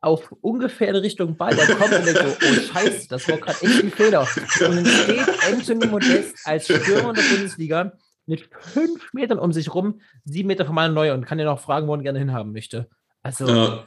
[0.00, 1.54] auf ungefähr in Richtung Ball.
[1.54, 4.20] Der kommt und denkt so, oh Scheiße, das war gerade echt ein Fehler.
[4.20, 7.92] Und dann steht Anthony Modest als Stürmer der Bundesliga
[8.26, 11.60] mit fünf Metern um sich rum, sieben Meter von meinem Neu und kann dir noch
[11.60, 12.88] fragen, wo er ihn gerne hinhaben möchte.
[13.22, 13.84] Also, ja,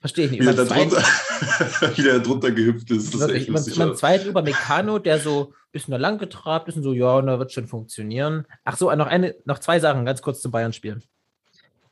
[0.00, 0.42] verstehe ich nicht.
[0.42, 1.02] wie er zweiten- drunter,
[1.96, 3.14] wie der drunter gehüpft ist.
[3.14, 3.76] Das ist echt man, lustig.
[3.78, 3.98] man aus.
[3.98, 7.38] zweiten über Meccano, der so ein bisschen da lang getrabt ist und so, ja, na,
[7.38, 8.46] wird schon funktionieren.
[8.64, 11.00] Ach so, noch, eine, noch zwei Sachen ganz kurz zum Bayern-Spiel.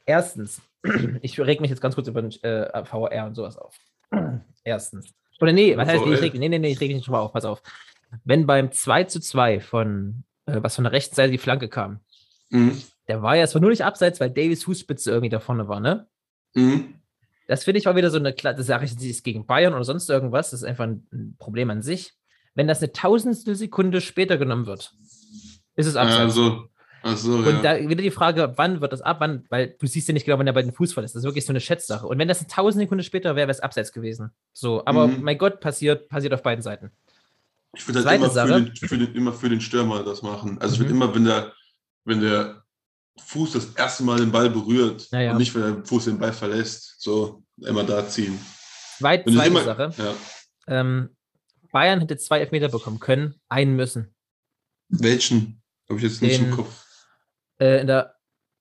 [0.06, 0.60] Erstens,
[1.22, 3.74] ich reg mich jetzt ganz kurz über den äh, VR und sowas auf.
[4.64, 5.08] Erstens.
[5.40, 7.12] Oder nee, was heißt, nee, ich reg, nee, nee, nee, ich reg mich nicht schon
[7.12, 7.62] mal auf, pass auf.
[8.24, 12.00] Wenn beim 2 zu 2 von, äh, was von der rechten Seite die Flanke kam,
[12.50, 12.80] Mhm.
[13.08, 16.06] der war ja zwar nur nicht abseits, weil Davis Fußspitze irgendwie da vorne war, ne?
[16.54, 16.94] Mhm.
[17.48, 19.82] Das finde ich auch wieder so eine, das sage ich jetzt nicht gegen Bayern oder
[19.84, 22.12] sonst irgendwas, das ist einfach ein Problem an sich.
[22.54, 24.92] Wenn das eine tausendstel Sekunde später genommen wird,
[25.74, 26.20] ist es abseits.
[26.36, 26.68] Also,
[27.02, 27.62] also Und ja.
[27.62, 30.38] da wieder die Frage, wann wird das ab, wann, weil du siehst ja nicht genau,
[30.38, 31.14] wann er bei den Fuß verlässt.
[31.14, 32.06] Das ist wirklich so eine Schätzsache.
[32.06, 34.30] Und wenn das eine tausend Sekunden später wäre, wäre es abseits gewesen.
[34.52, 35.22] So, aber Mhm.
[35.22, 36.90] mein Gott, passiert, passiert auf beiden Seiten.
[37.74, 38.62] Ich würde halt immer für, Sache.
[38.62, 40.58] den, für, den, immer für den Stürmer das machen.
[40.60, 41.02] Also ich würde Mhm.
[41.02, 41.52] immer, wenn der,
[42.04, 42.64] wenn der
[43.18, 45.32] Fuß das erste Mal den Ball berührt Ja, ja.
[45.32, 48.38] und nicht, wenn der Fuß den Ball verlässt, so immer da ziehen.
[48.98, 49.90] Zweit, zweite immer, Sache.
[49.96, 50.14] Ja.
[50.66, 51.16] Ähm,
[51.70, 54.14] Bayern hätte zwei Elfmeter bekommen können, einen müssen.
[54.88, 55.62] Welchen?
[55.88, 56.84] Habe ich jetzt nicht Den- im Kopf.
[57.60, 58.14] Äh, in der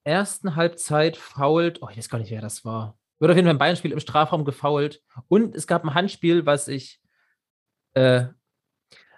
[0.03, 2.97] ersten Halbzeit fault, oh, ich weiß gar nicht, wer das war.
[3.19, 5.01] Wird auf jeden Fall im Bayern-Spiel im Strafraum gefault.
[5.27, 7.01] Und es gab ein Handspiel, was ich,
[7.93, 8.25] äh,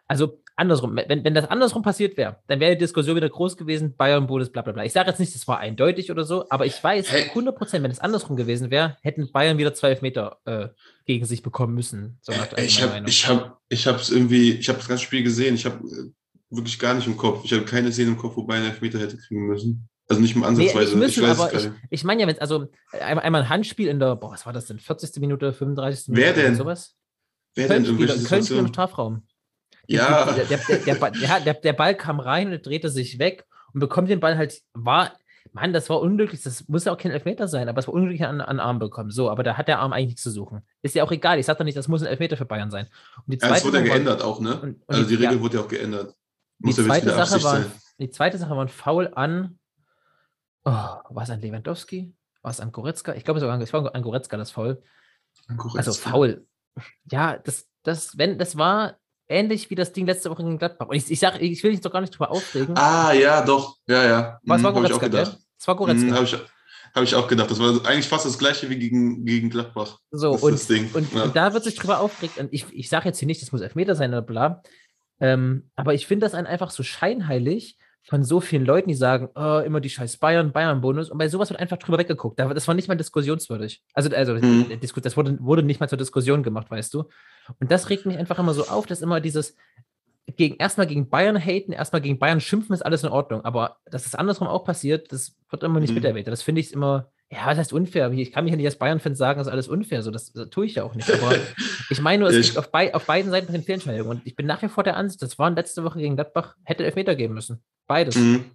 [0.08, 3.96] also andersrum, wenn, wenn das andersrum passiert wäre, dann wäre die Diskussion wieder groß gewesen,
[3.96, 4.84] Bayern, Bundes, bla bla bla.
[4.86, 7.24] Ich sage jetzt nicht, das war eindeutig oder so, aber ich weiß, Hey.
[7.30, 10.68] 100 Prozent, wenn es andersrum gewesen wäre, hätten Bayern wieder zwei Elfmeter äh,
[11.06, 12.20] gegen sich bekommen müssen.
[12.22, 15.56] So Ich habe ich hab, ich hab's irgendwie, ich habe das ganze Spiel gesehen.
[15.56, 16.12] Ich habe äh,
[16.56, 17.42] wirklich gar nicht im Kopf.
[17.46, 19.90] Ich habe keine Szene im Kopf, wo Bayern Elfmeter hätte kriegen müssen.
[20.08, 20.98] Also nicht Nee, ansatzweise.
[20.98, 22.68] nicht müssen, ich weiß ich, ich meine ja, wenn also
[23.00, 25.20] einmal, einmal ein Handspiel in der, boah, was war das denn, 40.
[25.20, 26.08] Minute, 35.
[26.08, 26.26] Minute?
[26.26, 26.56] Wer denn?
[26.56, 26.96] Sowas?
[27.54, 28.68] Wer denn in Köln-Spiel Köln im?
[28.68, 29.24] Strafraum.
[29.92, 34.10] Ja, Der, der, der, der, Ball- ja, kam rein und drehte sich weg und bekommt
[34.10, 35.12] den Ball halt, war,
[35.52, 38.24] Mann, das war unglücklich, das muss ja auch kein Elfmeter sein, aber es war unglücklich
[38.26, 39.10] an, an Arm bekommen.
[39.10, 40.62] So, aber da hat der Arm eigentlich nichts zu suchen.
[40.84, 42.88] Ist ja auch egal, ich sag doch nicht, das muss ein Elfmeter für Bayern sein.
[43.26, 44.54] Und die ja, es wurde ja geändert auch, ne?
[44.62, 45.30] und- und also die die- ja.
[45.30, 46.14] Regel wurde ja auch geändert.
[46.60, 47.72] Die Muss ja jetzt zweite, Sache war, sein.
[48.00, 49.58] die zweite Sache war ein Foul an,
[50.66, 52.14] oh, war es an Lewandowski?
[52.42, 53.16] War es an Goretzka?
[53.16, 54.82] Ich glaube, es war an, Goretzka das Foul.
[55.76, 56.46] Also faul.
[57.12, 58.98] Ja, das, das, wenn, das war
[59.30, 60.88] ähnlich wie das Ding letzte Woche gegen Gladbach.
[60.88, 62.76] Und ich, ich sag, ich will mich doch gar nicht drüber aufregen.
[62.78, 63.78] Ah, ja, doch.
[63.88, 64.40] Ja, ja.
[64.44, 65.08] Was war hab ich auch Goretzka?
[65.08, 65.32] gedacht.
[65.34, 65.42] gell?
[65.60, 66.06] Es war Goretzka.
[66.08, 66.34] Mhm, Habe ich,
[66.96, 67.52] hab ich auch gedacht.
[67.52, 70.00] Das war eigentlich fast das gleiche wie gegen, gegen Gladbach.
[70.12, 70.90] so, das und, das Ding.
[70.94, 71.24] und, Ja.
[71.24, 72.38] und da wird sich drüber aufgeregt.
[72.40, 74.62] Und ich, ich sage jetzt hier nicht, das muss Elfmeter sein oder bla.
[75.22, 79.30] Ähm, aber ich finde das ein einfach so scheinheilig von so vielen Leuten, die sagen,
[79.36, 81.10] oh, immer die scheiß Bayern, Bayern-Bonus.
[81.12, 82.40] Und bei sowas wird einfach drüber weggeguckt.
[82.40, 83.84] Da- Das war nicht mal diskussionswürdig.
[83.94, 84.66] Also, also Mhm.
[84.82, 87.06] das wurde, wurde nicht mal zur Diskussion gemacht, weißt du.
[87.60, 89.56] Und das regt mich einfach immer so auf, dass immer dieses
[90.38, 93.44] gegen, erstmal gegen Bayern haten, erstmal gegen Bayern schimpfen, ist alles in Ordnung.
[93.46, 95.96] Aber dass es andersrum auch passiert, das wird immer nicht Mhm.
[95.96, 96.28] mit erwähnt.
[96.28, 98.12] Das finde ich immer, ja, was heißt unfair?
[98.12, 100.02] Ich kann mich ja nicht als Bayern-Fan sagen, das ist alles unfair.
[100.04, 101.12] So, das, das tue ich ja auch nicht.
[101.12, 101.32] Aber
[101.90, 104.08] ich meine nur, es gibt auf, bei, auf beiden Seiten eine Fehlentscheidung.
[104.08, 106.86] Und ich bin nach wie vor der Ansicht, das waren letzte Woche gegen Gladbach, hätte
[106.86, 107.62] Elfmeter geben müssen.
[107.90, 108.16] Beides.
[108.16, 108.46] Mhm.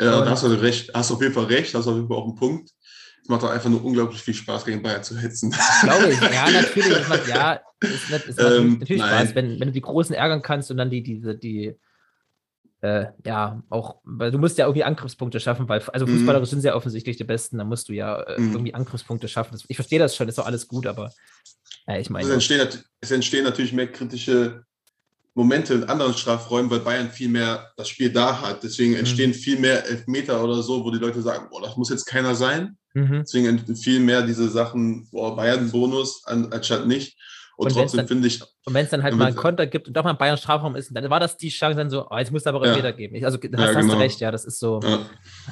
[0.00, 0.90] Ja, da hast du recht.
[0.94, 1.74] Hast auf jeden Fall recht.
[1.74, 2.70] Hast auf jeden Fall auch einen Punkt.
[3.22, 5.54] Es macht doch einfach nur unglaublich viel Spaß, gegen Bayern zu hetzen.
[5.82, 6.20] Glaube ich.
[6.32, 6.92] Ja, natürlich.
[6.92, 9.26] Es macht, ja, es, macht- es macht Ähm, natürlich nein.
[9.26, 11.74] Spaß, wenn, wenn du die Großen ärgern kannst und dann die, diese, die,
[12.80, 16.12] äh, ja, auch, weil du musst ja irgendwie Angriffspunkte schaffen, weil, also Mhm.
[16.16, 18.52] Fußballer sind sehr offensichtlich die Besten, da musst du ja äh, Mhm.
[18.52, 19.52] irgendwie Angriffspunkte schaffen.
[19.52, 21.12] Das, ich verstehe das schon, ist doch alles gut, aber
[21.86, 24.64] ja, ich Es meine, entstehen, nat- es entstehen natürlich mehr kritische
[25.38, 28.64] Momente in anderen Strafräumen, weil Bayern viel mehr das Spiel da hat.
[28.64, 28.98] Deswegen Mhm.
[28.98, 32.34] entstehen viel mehr Elfmeter oder so, wo die Leute sagen, boah, das muss jetzt keiner
[32.34, 32.76] sein.
[32.94, 33.20] mhm.
[33.22, 37.16] Deswegen entstehen viel mehr diese Sachen, boah, Bayern-Bonus an, anstatt nicht.
[37.56, 39.88] Und, Und trotzdem finde ich, und wenn es dann halt Ja, mal einen Konter gibt
[39.88, 42.16] und doch mal ein Bayern Strafraum ist, dann war das die Chance dann so, oh,
[42.18, 42.70] jetzt muss aber Ja.
[42.72, 43.14] Elfmeter geben.
[43.16, 43.94] Ich, also, da Ja, hast, genau.
[43.94, 44.80] du recht, ja, das ist so.
[44.82, 45.00] ja.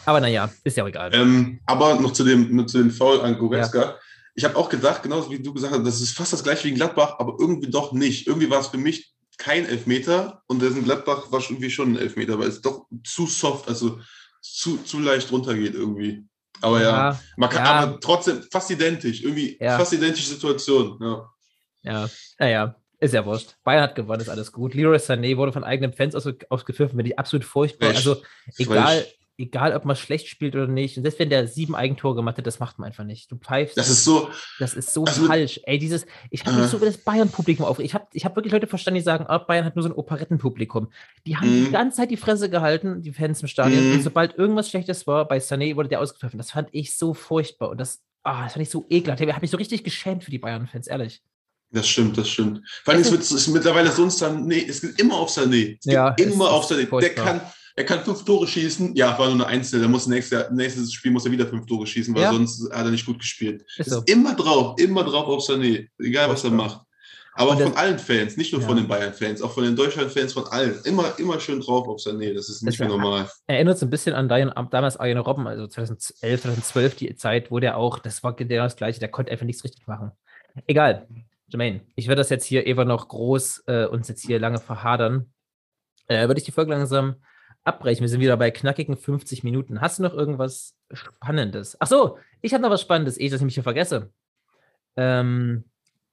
[0.04, 1.10] Aber naja, ist ja auch egal.
[1.14, 3.96] Ähm, aber noch zu dem, noch zu dem Foul an Goretzka.
[4.34, 6.68] Ich habe auch gedacht, genauso wie du gesagt hast, das ist fast das gleiche wie
[6.70, 8.26] in Gladbach, aber irgendwie doch nicht.
[8.26, 11.92] Irgendwie war es für mich kein Elfmeter und das in Gladbach war schon irgendwie schon
[11.92, 14.00] ein Elfmeter, weil es doch zu soft, also
[14.40, 16.24] zu, zu leicht runtergeht irgendwie.
[16.60, 17.72] Aber ja, man kann, ja.
[17.72, 19.76] aber trotzdem fast identisch, irgendwie Ja.
[19.76, 20.98] fast identische Situation.
[21.02, 21.30] Ja.
[21.82, 23.56] Ja, naja, ist ja wurscht.
[23.62, 24.74] Bayern hat gewonnen, ist alles gut.
[24.74, 27.88] Leroy Sané wurde von eigenen Fans aus, ausgepfiffen, finde ich absolut furchtbar.
[27.88, 27.96] Frech.
[27.98, 28.22] Also
[28.56, 29.15] egal, Frech.
[29.38, 30.96] Egal, ob man schlecht spielt oder nicht.
[30.96, 33.30] Und selbst wenn der sieben Eigentore gemacht hat, das macht man einfach nicht.
[33.30, 33.76] Du pfeifst.
[33.76, 35.60] Das ist so, das ist so also- falsch.
[35.64, 36.68] Ey, dieses, ich habe mich Äh.
[36.68, 37.78] so über das Bayern-Publikum auf.
[37.78, 39.94] Ich habe ich hab wirklich Leute verstanden, die sagen, ah, Bayern hat nur so ein
[39.94, 40.88] Operettenpublikum.
[41.26, 41.72] Die haben die Mhm.
[41.72, 43.84] ganze Zeit die Fresse gehalten, die Fans im Stadion.
[43.88, 43.92] Mhm.
[43.96, 46.38] Und sobald irgendwas Schlechtes war, bei Sané wurde der ausgepfiffen.
[46.38, 47.68] Das fand ich so furchtbar.
[47.70, 49.20] Und das, ah, das fand ich so ekelhaft.
[49.20, 51.22] Ich habe mich so richtig geschämt für die Bayern-Fans, ehrlich.
[51.72, 52.62] das stimmt, das stimmt.
[52.84, 55.74] Vor allem, es wird es ist mittlerweile so ein Sané, es geht immer auf Sané.
[55.78, 57.00] Es geht Ja, immer ist auf Sané.
[57.00, 57.40] Der kann,
[57.76, 58.94] er kann fünf Tore schießen.
[58.96, 59.80] Ja, war nur eine Einzel.
[59.80, 62.32] Der muss nächstes, nächstes Spiel muss er wieder fünf Tore schießen, weil Ja.
[62.32, 63.62] sonst hat er nicht gut gespielt.
[63.76, 63.98] Ist Es so.
[64.00, 65.86] ist immer drauf, immer drauf auf Sané.
[65.98, 66.80] Egal, was er macht.
[67.38, 68.66] Aber Und das- von allen Fans, nicht nur Ja.
[68.66, 70.80] von den Bayern-Fans, auch von den Deutschland-Fans, von allen.
[70.84, 72.32] Immer, immer schön drauf auf Sané.
[72.32, 73.28] Das ist nicht Das mehr normal.
[73.46, 74.26] erinnert so ein bisschen an
[74.70, 78.76] damals Arjen Robben, also 2011, 2012, die Zeit, wo der auch, das war genau das
[78.76, 80.12] Gleiche, der konnte einfach nichts richtig machen.
[80.66, 81.06] Egal.
[81.48, 85.30] Jermaine, ich werde das jetzt hier eben noch groß äh, uns jetzt hier lange verhadern.
[86.08, 87.16] Äh, würde ich die Folge langsam
[87.66, 88.02] abbrechen.
[88.02, 89.80] Wir sind wieder bei knackigen 50 Minuten.
[89.80, 91.76] Hast du noch irgendwas Spannendes?
[91.80, 94.12] Ach so, ich habe noch was Spannendes, ehe ich das nämlich hier vergesse.
[94.96, 95.64] Ähm,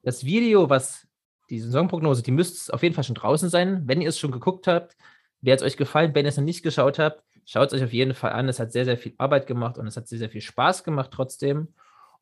[0.02, 1.08] das Video, was
[1.50, 3.84] die Saisonprognose, die müsste auf jeden Fall schon draußen sein.
[3.88, 4.98] Wenn ihr es schon geguckt habt,
[5.46, 6.16] hat es euch gefallen?
[6.16, 8.50] Wenn ihr es noch nicht geschaut habt, schaut es euch auf jeden Fall an.
[8.50, 11.12] Es hat sehr, sehr viel Arbeit gemacht und es hat sehr, sehr viel Spaß gemacht
[11.12, 11.74] trotzdem.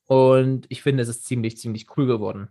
[0.06, 2.50] Und ich finde, es ist ziemlich, ziemlich cool geworden.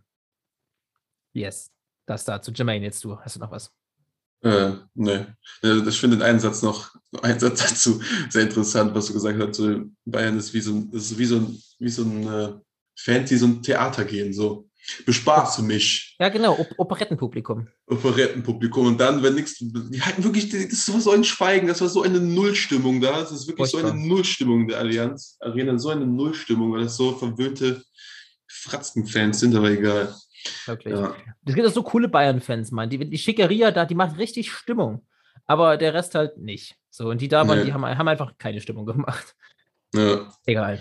[1.33, 1.73] Yes.
[2.07, 2.51] Das dazu.
[2.53, 3.19] Jermaine, jetzt du.
[3.21, 3.73] Hast du noch was?
[4.43, 4.73] Äh.
[4.99, 5.27] Äh,
[5.89, 9.57] Ich finde einen Satz noch, einen Satz dazu sehr interessant, was du gesagt hast.
[9.57, 12.53] So, Bayern ist wie so ein, ist wie so ein, wie so ein äh,
[12.97, 14.33] Fans, die so ein Theater gehen.
[14.33, 14.69] So.
[15.07, 16.17] bespaße mich.
[16.19, 17.69] Ja, genau, Op Operettenpublikum.
[17.87, 18.87] Operettenpublikum.
[18.87, 22.03] Und dann, wenn nichts, die hatten wirklich, das war so ein Schweigen, das war so
[22.03, 23.21] eine Nullstimmung da.
[23.21, 23.93] Das ist wirklich so Furchtbar.
[23.99, 27.83] eine Nullstimmung der Allianz Arena, so eine Nullstimmung, weil das so verwöhnte
[28.49, 30.15] Fratzken-Fans sind, aber egal.
[30.67, 30.95] Wirklich.
[30.95, 31.15] Ja.
[31.47, 32.91] Es gibt auch so coole Bayern-Fans, Mann.
[32.91, 35.07] Die, die Schickeria da, die macht richtig Stimmung.
[35.47, 36.77] Aber der Rest halt nicht.
[36.91, 37.65] So, und die da waren, Nee.
[37.67, 39.35] die haben, haben einfach keine Stimmung gemacht.
[39.95, 40.33] Ja.
[40.47, 40.81] Egal.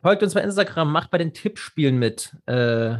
[0.00, 2.34] Folgt uns bei Instagram, macht bei den Tippspielen mit.
[2.46, 2.96] Äh,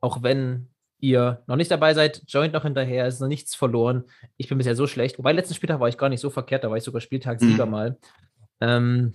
[0.00, 0.68] auch wenn
[0.98, 4.04] ihr noch nicht dabei seid, joint noch hinterher, es ist noch nichts verloren.
[4.36, 5.18] Ich bin bisher so schlecht.
[5.18, 7.70] Wobei, letzten Spieltag war ich gar nicht so verkehrt, da war ich sogar Spieltagssieger Mhm.
[7.72, 7.98] mal.
[8.60, 9.14] Ähm,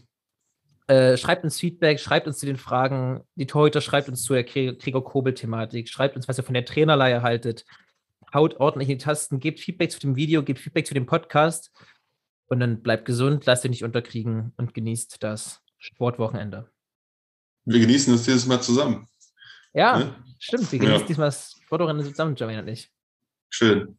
[0.87, 4.43] äh, schreibt uns Feedback, schreibt uns zu den Fragen, die Torhüter, schreibt uns zu der
[4.43, 7.65] Gregor-Kobel-Thematik, schreibt uns, was ihr von der Trainerleihe haltet.
[8.33, 11.71] Haut ordentlich in die Tasten, gebt Feedback zu dem Video, gebt Feedback zu dem Podcast
[12.47, 16.69] und dann bleibt gesund, lasst euch nicht unterkriegen und genießt das Sportwochenende.
[17.65, 19.07] Wir genießen das dieses Mal zusammen.
[19.73, 20.15] Ja, Ne?
[20.39, 20.71] stimmt.
[20.71, 20.85] Wir Ja.
[20.85, 22.89] genießen diesmal das Sportwochenende zusammen, Joey und ich.
[23.49, 23.97] Schön.